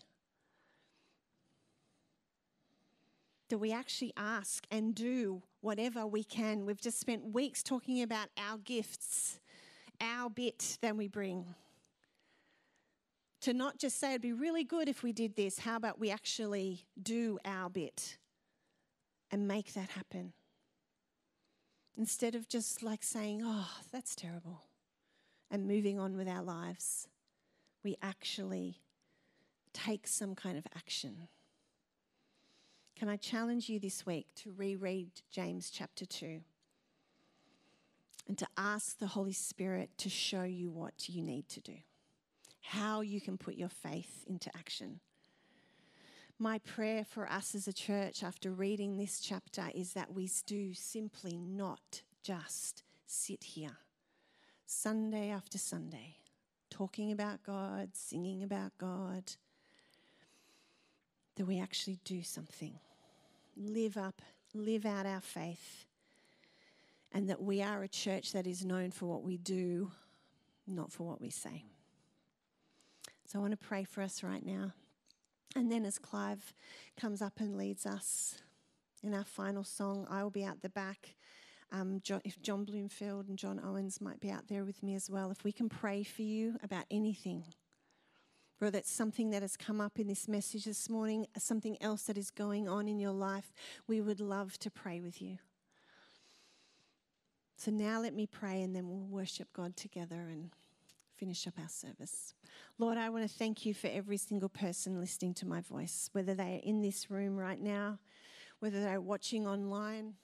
that 3.49 3.59
we 3.59 3.73
actually 3.73 4.13
ask 4.17 4.67
and 4.71 4.95
do 4.95 5.43
whatever 5.61 6.07
we 6.07 6.25
can. 6.25 6.67
We've 6.67 6.81
just 6.81 6.99
spent 6.99 7.33
weeks 7.33 7.63
talking 7.63 8.03
about 8.03 8.29
our 8.37 8.59
gifts, 8.59 9.39
our 10.01 10.29
bit 10.29 10.79
that 10.83 10.97
we 10.97 11.07
bring. 11.07 11.55
To 13.43 13.53
not 13.53 13.79
just 13.79 14.01
say 14.01 14.11
it'd 14.11 14.23
be 14.23 14.33
really 14.33 14.65
good 14.65 14.89
if 14.89 15.05
we 15.05 15.13
did 15.13 15.37
this, 15.37 15.61
how 15.61 15.77
about 15.77 16.01
we 16.01 16.11
actually 16.11 16.87
do 17.01 17.39
our 17.45 17.71
bit 17.71 18.19
and 19.31 19.47
make 19.47 19.75
that 19.75 19.91
happen? 19.91 20.33
Instead 21.97 22.35
of 22.35 22.49
just 22.49 22.83
like 22.83 23.05
saying, 23.05 23.43
oh, 23.45 23.71
that's 23.93 24.17
terrible 24.17 24.66
and 25.51 25.67
moving 25.67 25.99
on 25.99 26.17
with 26.17 26.29
our 26.29 26.43
lives, 26.43 27.09
we 27.85 27.97
actually 28.03 28.81
take 29.73 30.07
some 30.07 30.35
kind 30.35 30.59
of 30.59 30.67
action. 30.75 31.29
Can 32.97 33.09
I 33.09 33.17
challenge 33.17 33.69
you 33.69 33.79
this 33.79 34.07
week 34.07 34.27
to 34.37 34.53
reread 34.57 35.11
James 35.31 35.71
chapter 35.71 36.07
2 36.07 36.41
and 38.27 38.39
to 38.39 38.47
ask 38.57 38.99
the 38.99 39.07
Holy 39.07 39.33
Spirit 39.33 39.91
to 39.99 40.09
show 40.09 40.43
you 40.43 40.71
what 40.71 41.09
you 41.09 41.23
need 41.23 41.49
to 41.51 41.61
do, 41.61 41.75
how 42.61 43.03
you 43.03 43.21
can 43.21 43.37
put 43.37 43.55
your 43.55 43.69
faith 43.69 44.25
into 44.27 44.51
action? 44.57 45.01
My 46.39 46.59
prayer 46.59 47.05
for 47.05 47.31
us 47.31 47.55
as 47.55 47.69
a 47.69 47.73
church 47.73 48.23
after 48.23 48.51
reading 48.51 48.97
this 48.97 49.21
chapter 49.21 49.65
is 49.75 49.93
that 49.93 50.13
we 50.13 50.29
do 50.47 50.75
simply 50.75 51.39
not 51.39 52.03
just 52.23 52.83
sit 53.07 53.45
here 53.45 53.77
Sunday 54.67 55.31
after 55.31 55.59
Sunday, 55.59 56.17
talking 56.71 57.13
about 57.13 57.45
God, 57.45 57.91
singing 57.95 58.43
about 58.43 58.73
God, 58.79 59.33
that 61.37 61.47
we 61.47 61.61
actually 61.61 62.01
do 62.05 62.23
something, 62.25 62.75
live 63.57 63.97
up, 63.97 64.21
live 64.55 64.85
out 64.85 65.07
our 65.07 65.21
faith, 65.21 65.87
and 67.13 67.31
that 67.31 67.41
we 67.41 67.63
are 67.63 67.85
a 67.85 67.89
church 67.89 68.33
that 68.33 68.47
is 68.47 68.65
known 68.65 68.91
for 68.91 69.07
what 69.07 69.23
we 69.23 69.37
do, 69.37 69.93
not 70.67 70.91
for 70.91 71.05
what 71.05 71.21
we 71.21 71.31
say. 71.31 71.65
So 73.25 73.39
I 73.39 73.43
want 73.43 73.53
to 73.53 73.67
pray 73.67 73.85
for 73.85 74.03
us 74.03 74.25
right 74.25 74.45
now. 74.45 74.73
And 75.55 75.71
then 75.71 75.85
as 75.85 75.99
Clive 75.99 76.53
comes 76.97 77.23
up 77.23 77.39
and 77.39 77.57
leads 77.57 77.87
us 77.87 78.37
in 79.03 79.15
our 79.15 79.25
final 79.25 79.63
song, 79.63 80.07
I 80.11 80.23
will 80.25 80.31
be 80.31 80.45
out 80.45 80.63
the 80.63 80.69
back. 80.69 81.15
Um, 81.73 82.01
if 82.25 82.41
John 82.41 82.65
Bloomfield 82.65 83.29
and 83.29 83.37
John 83.37 83.61
Owens 83.65 84.01
might 84.01 84.21
be 84.21 84.31
out 84.31 84.49
there 84.49 84.65
with 84.65 84.83
me 84.83 84.95
as 84.95 85.11
well, 85.11 85.31
if 85.31 85.45
we 85.45 85.53
can 85.53 85.69
pray 85.69 86.05
for 86.05 86.23
you 86.23 86.57
about 86.63 86.85
anything, 86.91 87.45
whether 88.59 88.79
it's 88.79 88.91
something 88.91 89.31
that 89.31 89.43
has 89.43 89.57
come 89.57 89.81
up 89.81 89.99
in 89.99 90.07
this 90.07 90.29
message 90.29 90.65
this 90.65 90.89
morning, 90.89 91.27
something 91.37 91.77
else 91.83 92.03
that 92.05 92.17
is 92.17 92.31
going 92.31 92.69
on 92.69 92.89
in 92.89 92.99
your 92.99 93.13
life, 93.13 93.53
we 93.87 94.01
would 94.01 94.21
love 94.21 94.59
to 94.61 94.71
pray 94.71 95.01
with 95.01 95.21
you. 95.21 95.39
So 97.57 97.71
now 97.71 98.01
let 98.01 98.15
me 98.15 98.27
pray 98.27 98.63
and 98.63 98.75
then 98.75 98.89
we'll 98.89 99.07
worship 99.07 99.49
God 99.53 99.77
together 99.77 100.29
and 100.31 100.51
finish 101.17 101.47
up 101.47 101.55
our 101.59 101.69
service. 101.69 102.35
Lord, 102.79 102.99
I 102.99 103.09
want 103.09 103.29
to 103.29 103.35
thank 103.35 103.65
you 103.65 103.73
for 103.73 103.89
every 103.89 104.19
single 104.19 104.51
person 104.51 105.01
listening 105.01 105.35
to 105.35 105.47
my 105.47 105.63
voice, 105.63 106.11
whether 106.13 106.35
they 106.35 106.57
are 106.57 106.61
in 106.63 106.83
this 106.83 107.11
room 107.11 107.37
right 107.37 107.61
now, 107.61 107.99
whether 108.61 108.81
they're 108.81 109.01
watching 109.01 109.47
online, 109.47 110.15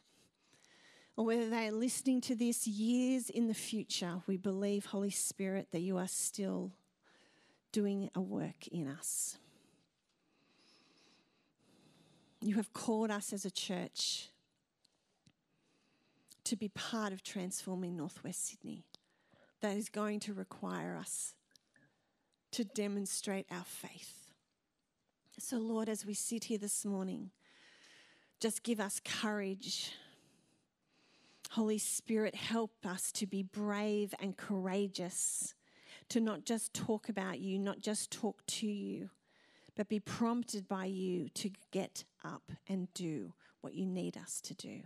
or 1.16 1.26
whether 1.26 1.48
they 1.48 1.68
are 1.68 1.72
listening 1.72 2.20
to 2.22 2.34
this 2.34 2.66
years 2.66 3.28
in 3.28 3.48
the 3.48 3.54
future, 3.54 4.22
we 4.26 4.36
believe, 4.36 4.86
Holy 4.86 5.10
Spirit, 5.10 5.68
that 5.72 5.80
you 5.80 5.98
are 5.98 6.08
still 6.08 6.72
doing 7.70 8.10
a 8.14 8.20
work 8.20 8.66
in 8.70 8.88
us. 8.88 9.36
You 12.40 12.56
have 12.56 12.72
called 12.72 13.10
us 13.10 13.32
as 13.32 13.44
a 13.44 13.50
church 13.50 14.28
to 16.44 16.56
be 16.56 16.68
part 16.68 17.12
of 17.12 17.22
transforming 17.22 17.96
Northwest 17.96 18.48
Sydney. 18.48 18.84
That 19.60 19.76
is 19.76 19.88
going 19.88 20.18
to 20.20 20.34
require 20.34 20.96
us 20.96 21.34
to 22.50 22.64
demonstrate 22.64 23.46
our 23.50 23.64
faith. 23.64 24.32
So, 25.38 25.56
Lord, 25.58 25.88
as 25.88 26.04
we 26.04 26.14
sit 26.14 26.44
here 26.44 26.58
this 26.58 26.84
morning, 26.84 27.30
just 28.40 28.62
give 28.62 28.80
us 28.80 29.00
courage. 29.04 29.92
Holy 31.52 31.76
Spirit, 31.76 32.34
help 32.34 32.72
us 32.82 33.12
to 33.12 33.26
be 33.26 33.42
brave 33.42 34.14
and 34.18 34.38
courageous, 34.38 35.54
to 36.08 36.18
not 36.18 36.46
just 36.46 36.72
talk 36.72 37.10
about 37.10 37.40
you, 37.40 37.58
not 37.58 37.78
just 37.78 38.10
talk 38.10 38.40
to 38.46 38.66
you, 38.66 39.10
but 39.76 39.86
be 39.86 40.00
prompted 40.00 40.66
by 40.66 40.86
you 40.86 41.28
to 41.34 41.50
get 41.70 42.04
up 42.24 42.52
and 42.70 42.88
do 42.94 43.34
what 43.60 43.74
you 43.74 43.84
need 43.84 44.16
us 44.16 44.40
to 44.40 44.54
do. 44.54 44.80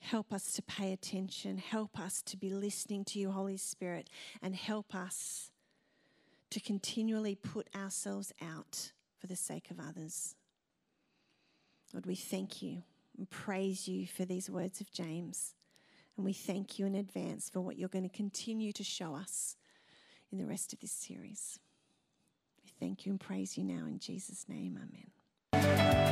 Help 0.00 0.32
us 0.32 0.50
to 0.54 0.62
pay 0.62 0.94
attention. 0.94 1.58
Help 1.58 2.00
us 2.00 2.22
to 2.22 2.38
be 2.38 2.48
listening 2.48 3.04
to 3.04 3.18
you, 3.18 3.30
Holy 3.30 3.58
Spirit, 3.58 4.08
and 4.40 4.56
help 4.56 4.94
us 4.94 5.50
to 6.48 6.58
continually 6.58 7.34
put 7.34 7.68
ourselves 7.76 8.32
out 8.40 8.92
for 9.18 9.26
the 9.26 9.36
sake 9.36 9.70
of 9.70 9.78
others. 9.78 10.36
Lord, 11.92 12.06
we 12.06 12.14
thank 12.14 12.62
you 12.62 12.82
and 13.16 13.28
praise 13.28 13.88
you 13.88 14.06
for 14.06 14.24
these 14.24 14.50
words 14.50 14.80
of 14.80 14.90
James. 14.90 15.54
And 16.16 16.24
we 16.24 16.32
thank 16.32 16.78
you 16.78 16.86
in 16.86 16.94
advance 16.94 17.48
for 17.50 17.60
what 17.60 17.78
you're 17.78 17.88
going 17.88 18.08
to 18.08 18.16
continue 18.16 18.72
to 18.72 18.84
show 18.84 19.14
us 19.14 19.56
in 20.32 20.38
the 20.38 20.46
rest 20.46 20.72
of 20.72 20.80
this 20.80 20.92
series. 20.92 21.58
We 22.64 22.70
thank 22.80 23.06
you 23.06 23.12
and 23.12 23.20
praise 23.20 23.56
you 23.56 23.64
now 23.64 23.86
in 23.86 23.98
Jesus' 23.98 24.46
name. 24.48 24.78
Amen. 25.52 26.05